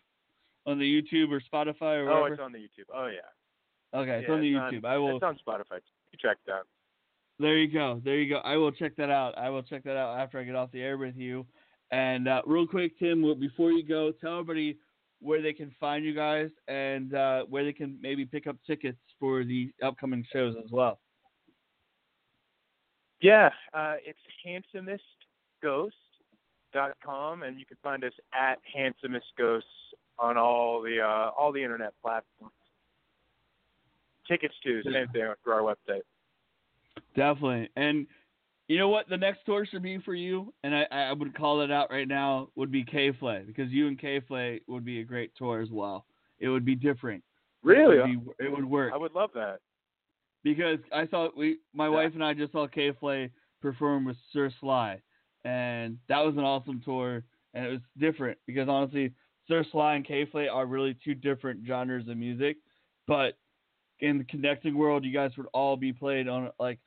[0.67, 2.89] On the YouTube or Spotify or Oh, it's on the YouTube.
[2.93, 3.99] Oh yeah.
[3.99, 4.85] Okay, it's on the it's YouTube.
[4.85, 5.15] I will.
[5.15, 5.79] It's on Spotify.
[6.11, 6.67] You check out.
[7.41, 7.99] There you go.
[8.05, 8.37] There you go.
[8.43, 9.35] I will check that out.
[9.35, 11.47] I will check that out after I get off the air with you.
[11.89, 14.77] And uh, real quick, Tim, before you go, tell everybody
[15.21, 18.99] where they can find you guys and uh, where they can maybe pick up tickets
[19.19, 20.99] for the upcoming shows as well.
[23.23, 24.19] Yeah, uh, it's
[25.65, 29.61] handsomeghost.com, and you can find us at handsomestghosts
[30.19, 32.53] on all the uh, all the internet platforms.
[34.27, 36.01] Tickets too, same thing through our website.
[37.15, 37.69] Definitely.
[37.75, 38.07] And
[38.67, 41.61] you know what the next tour should be for you, and I, I would call
[41.61, 45.31] it out right now, would be K-Flay, because you and K-Flay would be a great
[45.37, 46.05] tour as well.
[46.39, 47.23] It would be different.
[47.63, 47.97] Really?
[47.97, 48.93] It would, be, it would work.
[48.93, 49.59] I would love that.
[50.43, 53.29] because I saw we my wife and I just saw K Flay
[53.61, 54.99] perform with Sir Sly,
[55.45, 57.23] and that was an awesome tour,
[57.53, 59.11] and it was different because honestly,
[59.47, 62.57] Sir Sly and K Flay are really two different genres of music,
[63.07, 63.37] but
[64.01, 66.79] in the connecting world, you guys would all be played on like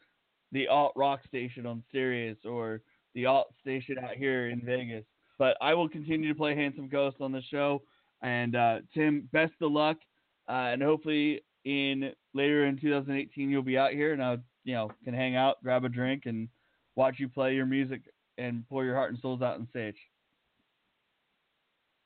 [0.53, 2.81] the alt rock station on Sirius or
[3.15, 5.05] the alt station out here in Vegas.
[5.39, 7.83] But I will continue to play Handsome Ghost on the show.
[8.23, 9.97] And uh, Tim, best of luck,
[10.49, 14.91] uh, and hopefully in later in 2018 you'll be out here and I you know
[15.05, 16.49] can hang out, grab a drink, and
[16.97, 18.03] watch you play your music
[18.39, 19.97] and pour your heart and souls out on stage.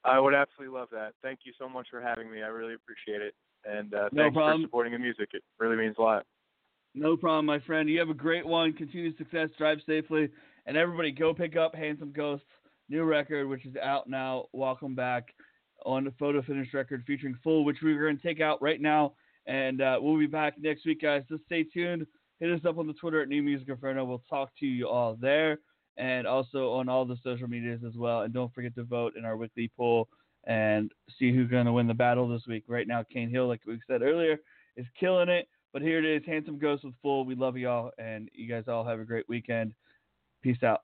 [0.05, 1.13] I would absolutely love that.
[1.23, 2.43] Thank you so much for having me.
[2.43, 3.35] I really appreciate it.
[3.69, 4.63] And uh, No thanks problem.
[4.63, 5.29] for supporting the music.
[5.35, 6.25] It really means a lot.
[6.95, 7.89] No problem, my friend.
[7.89, 8.73] You have a great one.
[8.73, 9.51] Continue success.
[9.59, 10.29] Drive safely.
[10.67, 12.47] And everybody, go pick up Handsome Ghosts'
[12.89, 14.47] new record, which is out now.
[14.53, 15.29] Welcome back
[15.85, 19.13] on the Photo Finish record featuring Fool, which we're going to take out right now.
[19.47, 21.23] And uh, we'll be back next week, guys.
[21.29, 22.07] Just stay tuned.
[22.41, 24.05] Hit us up on the Twitter at New Music Inferno.
[24.05, 25.59] We'll talk to you all there
[25.97, 28.23] and also on all the social medias as well.
[28.23, 30.09] And don't forget to vote in our weekly poll
[30.49, 32.65] and see who's going to win the battle this week.
[32.67, 34.41] Right now, Cane Hill, like we said earlier,
[34.77, 35.47] is killing it.
[35.75, 37.27] But here it is, Handsome Ghost with Fool.
[37.27, 39.75] We love you all, and you guys all have a great weekend.
[40.43, 40.81] Peace out.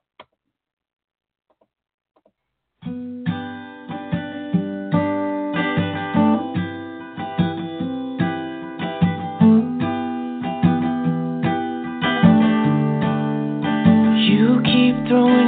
[14.27, 15.44] You keep throwing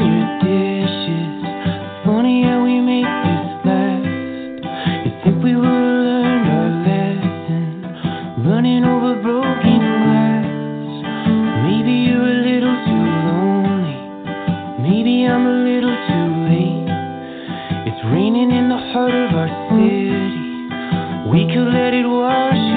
[18.98, 20.10] heart of our city.
[21.30, 22.77] We could let it wash